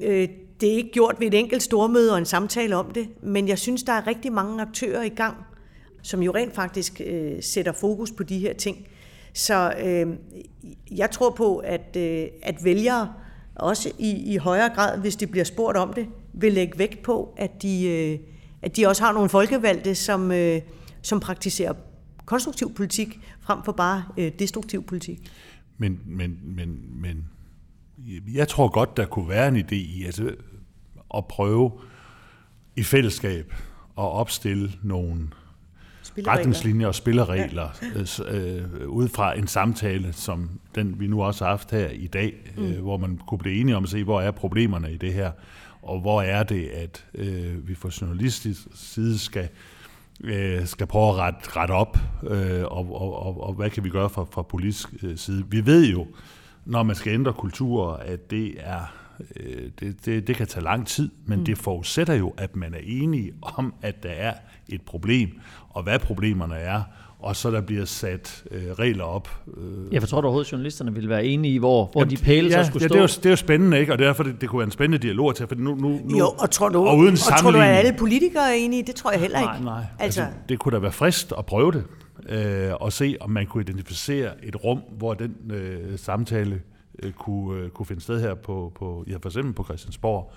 øh, 0.01 0.29
det 0.61 0.73
er 0.73 0.77
ikke 0.77 0.91
gjort 0.93 1.17
ved 1.19 1.27
et 1.27 1.35
enkelt 1.35 1.63
stormøde 1.63 2.13
og 2.13 2.19
en 2.19 2.25
samtale 2.25 2.77
om 2.77 2.91
det, 2.91 3.09
men 3.23 3.49
jeg 3.49 3.59
synes, 3.59 3.83
der 3.83 3.93
er 3.93 4.07
rigtig 4.07 4.33
mange 4.33 4.63
aktører 4.63 5.03
i 5.03 5.09
gang, 5.09 5.37
som 6.03 6.23
jo 6.23 6.35
rent 6.35 6.55
faktisk 6.55 7.01
øh, 7.07 7.43
sætter 7.43 7.73
fokus 7.73 8.11
på 8.11 8.23
de 8.23 8.39
her 8.39 8.53
ting. 8.53 8.87
Så 9.35 9.73
øh, 9.85 10.07
jeg 10.91 11.11
tror 11.11 11.31
på, 11.31 11.57
at, 11.57 11.97
øh, 11.97 12.27
at 12.43 12.65
vælgere 12.65 13.13
også 13.55 13.93
i, 13.99 14.35
i 14.35 14.37
højere 14.37 14.69
grad, 14.69 14.99
hvis 14.99 15.17
de 15.17 15.27
bliver 15.27 15.45
spurgt 15.45 15.77
om 15.77 15.93
det, 15.93 16.07
vil 16.33 16.53
lægge 16.53 16.79
vægt 16.79 17.03
på, 17.03 17.35
at 17.37 17.63
de, 17.63 17.89
øh, 17.89 18.19
at 18.63 18.77
de 18.77 18.87
også 18.87 19.03
har 19.03 19.13
nogle 19.13 19.29
folkevalgte, 19.29 19.95
som, 19.95 20.33
øh, 20.33 20.61
som 21.03 21.21
praktiserer 21.21 21.73
konstruktiv 22.31 22.75
politik, 22.75 23.21
frem 23.41 23.59
for 23.65 23.73
bare 23.73 24.05
øh, 24.17 24.33
destruktiv 24.39 24.85
politik. 24.85 25.33
Men, 25.79 26.01
men, 26.07 26.39
men, 26.43 27.01
men 27.01 27.29
jeg 28.35 28.49
tror 28.49 28.69
godt, 28.69 28.97
der 28.97 29.07
kunne 29.07 29.29
være 29.29 29.49
en 29.49 29.57
idé 29.57 29.75
i 29.75 30.05
altså, 30.05 30.35
at 31.15 31.27
prøve 31.27 31.73
i 32.77 32.83
fællesskab 32.83 33.55
at 33.99 34.05
opstille 34.05 34.73
nogle 34.83 35.29
retningslinjer 36.27 36.87
og 36.87 36.95
spilleregler 36.95 37.69
ja. 38.19 38.37
øh, 38.37 38.89
ud 38.89 39.09
fra 39.09 39.39
en 39.39 39.47
samtale, 39.47 40.13
som 40.13 40.51
den 40.75 41.01
vi 41.01 41.07
nu 41.07 41.23
også 41.23 41.45
har 41.45 41.51
haft 41.51 41.71
her 41.71 41.89
i 41.89 42.07
dag, 42.07 42.53
mm. 42.57 42.65
øh, 42.65 42.83
hvor 42.83 42.97
man 42.97 43.21
kunne 43.29 43.39
blive 43.39 43.61
enige 43.61 43.77
om 43.77 43.85
at 43.85 43.91
se, 43.91 44.05
hvor 44.05 44.21
er 44.21 44.31
problemerne 44.31 44.93
i 44.93 44.97
det 44.97 45.13
her, 45.13 45.31
og 45.83 46.01
hvor 46.01 46.23
er 46.23 46.43
det, 46.43 46.67
at 46.67 47.07
øh, 47.15 47.69
vi 47.69 47.75
fra 47.75 47.91
journalistisk 48.01 48.61
side 48.75 49.19
skal 49.19 49.45
øh, 49.45 49.80
skal 50.65 50.87
prøve 50.87 51.09
at 51.09 51.17
rette, 51.17 51.57
rette 51.57 51.73
op, 51.73 51.99
øh, 52.23 52.65
og, 52.65 53.01
og, 53.01 53.27
og, 53.27 53.43
og 53.43 53.55
hvad 53.55 53.71
kan 53.71 53.85
vi 53.85 53.91
gøre 53.91 54.11
fra, 54.11 54.27
fra 54.31 54.43
politisk 54.43 54.89
øh, 55.03 55.17
side. 55.17 55.45
Vi 55.49 55.67
ved 55.67 55.87
jo, 55.87 56.07
når 56.65 56.83
man 56.83 56.97
skal 56.97 57.13
ændre 57.13 57.33
kultur, 57.33 57.93
at 57.93 58.31
det 58.31 58.55
er 58.59 58.81
øh, 59.37 59.71
det, 59.81 60.07
det, 60.07 60.27
det 60.27 60.37
kan 60.37 60.47
tage 60.47 60.65
lang 60.65 60.87
tid, 60.87 61.11
men 61.27 61.39
mm. 61.39 61.45
det 61.45 61.59
forudsætter 61.59 62.15
jo, 62.15 62.35
at 62.37 62.57
man 62.57 62.75
er 62.75 62.81
enige 62.83 63.33
om, 63.43 63.75
at 63.83 64.03
der 64.03 64.11
er 64.11 64.35
et 64.69 64.83
problem, 64.83 65.41
og 65.71 65.83
hvad 65.83 65.99
problemerne 65.99 66.55
er, 66.55 66.83
og 67.23 67.37
så 67.37 67.51
der 67.51 67.61
bliver 67.61 67.85
sat 67.85 68.45
øh, 68.51 68.63
regler 68.73 69.05
op. 69.05 69.29
Øh. 69.57 69.95
Jeg 69.95 70.03
tror 70.03 70.21
du 70.21 70.27
overhovedet, 70.27 70.49
at 70.49 70.53
journalisterne 70.53 70.95
ville 70.95 71.09
være 71.09 71.25
enige 71.25 71.55
i, 71.55 71.59
hvor, 71.59 71.89
hvor 71.93 72.01
Jamen, 72.01 72.17
de 72.17 72.23
pæle 72.23 72.49
ja, 72.49 72.63
så 72.63 72.71
skulle 72.71 72.83
ja, 72.83 72.89
stå? 72.89 72.95
Det 72.95 72.99
er, 72.99 73.03
jo, 73.03 73.07
det 73.07 73.27
er 73.27 73.31
jo 73.31 73.37
spændende, 73.37 73.81
ikke? 73.81 73.93
og 73.93 73.99
derfor 73.99 74.23
det, 74.23 74.41
det 74.41 74.49
kunne 74.49 74.59
være 74.59 74.67
en 74.67 74.71
spændende 74.71 75.07
dialog 75.07 75.35
til, 75.35 75.47
for 75.47 75.55
nu, 75.55 75.75
nu, 75.75 76.01
nu 76.05 76.19
Jo, 76.19 76.27
og 76.39 76.51
tror 76.51 76.69
du, 76.69 76.87
og 76.87 76.99
uden 76.99 77.13
og 77.13 77.39
tror 77.41 77.51
du, 77.51 77.59
at 77.59 77.65
alle 77.65 77.95
politikere 77.99 78.51
er 78.51 78.55
enige? 78.55 78.83
Det 78.83 78.95
tror 78.95 79.11
jeg 79.11 79.21
heller 79.21 79.39
ikke. 79.39 79.65
Nej, 79.65 79.75
nej. 79.75 79.85
Altså, 79.99 80.23
Altså, 80.23 80.37
det 80.49 80.59
kunne 80.59 80.75
da 80.75 80.79
være 80.79 80.93
frist 80.93 81.33
at 81.39 81.47
prøve 81.47 81.73
det, 81.73 81.85
øh, 82.29 82.73
og 82.81 82.93
se, 82.93 83.17
om 83.21 83.31
man 83.31 83.47
kunne 83.47 83.63
identificere 83.63 84.31
et 84.43 84.65
rum, 84.65 84.81
hvor 84.99 85.15
den 85.15 85.35
øh, 85.53 85.99
samtale 85.99 86.61
øh, 87.03 87.13
kunne, 87.13 87.61
øh, 87.61 87.71
kunne 87.71 87.87
finde 87.87 88.03
sted 88.03 88.21
her 88.21 88.35
på, 88.35 88.73
på 88.79 89.05
ja, 89.09 89.17
for 89.23 89.29
eksempel 89.29 89.53
på 89.55 89.65
Christiansborg, 89.65 90.33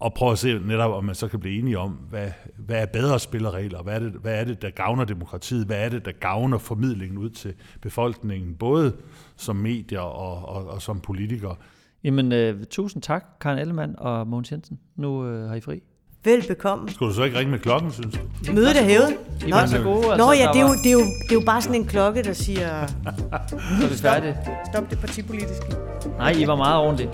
og 0.00 0.14
prøve 0.14 0.32
at 0.32 0.38
se 0.38 0.58
netop, 0.66 0.90
om 0.92 1.04
man 1.04 1.14
så 1.14 1.28
kan 1.28 1.40
blive 1.40 1.58
enige 1.58 1.78
om, 1.78 1.90
hvad, 1.90 2.28
hvad 2.56 2.82
er 2.82 2.86
bedre 2.86 3.18
spilleregler, 3.20 3.82
hvad 3.82 3.94
er, 3.94 3.98
det, 3.98 4.12
hvad 4.12 4.34
er 4.40 4.44
det, 4.44 4.62
der 4.62 4.70
gavner 4.70 5.04
demokratiet, 5.04 5.66
hvad 5.66 5.84
er 5.84 5.88
det, 5.88 6.04
der 6.04 6.12
gavner 6.20 6.58
formidlingen 6.58 7.18
ud 7.18 7.30
til 7.30 7.54
befolkningen, 7.82 8.54
både 8.54 8.92
som 9.36 9.56
medier 9.56 10.00
og, 10.00 10.48
og, 10.56 10.66
og 10.70 10.82
som 10.82 11.00
politikere. 11.00 11.56
Jamen, 12.04 12.32
øh, 12.32 12.64
tusind 12.70 13.02
tak, 13.02 13.24
Karen 13.40 13.58
Ellemann 13.58 13.94
og 13.98 14.26
Mogens 14.26 14.52
Jensen. 14.52 14.78
Nu 14.96 15.26
øh, 15.26 15.48
har 15.48 15.54
I 15.56 15.60
fri. 15.60 15.80
velbekomme. 16.24 16.90
Skulle 16.90 17.08
du 17.10 17.14
så 17.14 17.24
ikke 17.24 17.38
ringe 17.38 17.50
med 17.50 17.58
klokken, 17.58 17.92
synes 17.92 18.14
du? 18.46 18.52
Mødet 18.52 18.80
er 18.80 18.84
hævet. 18.84 19.16
Var 19.50 19.66
så 19.66 19.82
gode. 19.82 19.96
Altså, 20.12 20.16
Nå 20.26 20.32
ja, 20.32 20.38
der 20.44 20.52
det 20.52 20.60
er, 20.60 20.66
jo, 20.66 20.72
det, 20.84 20.86
er 20.86 20.92
jo, 20.92 20.98
det 21.00 21.30
er 21.30 21.34
jo 21.34 21.42
bare 21.46 21.62
sådan 21.62 21.80
en 21.80 21.86
klokke, 21.86 22.22
der 22.22 22.32
siger, 22.32 22.86
Så 22.86 23.84
er 23.84 23.88
vi 23.88 23.94
færdige. 23.94 24.36
stop 24.72 24.90
det 24.90 24.98
partipolitiske. 24.98 25.66
Nej, 26.18 26.30
I 26.38 26.46
var 26.46 26.56
meget 26.56 26.76
ordentlige. 26.78 27.10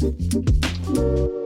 Thank 0.00 0.34
you. 0.96 1.39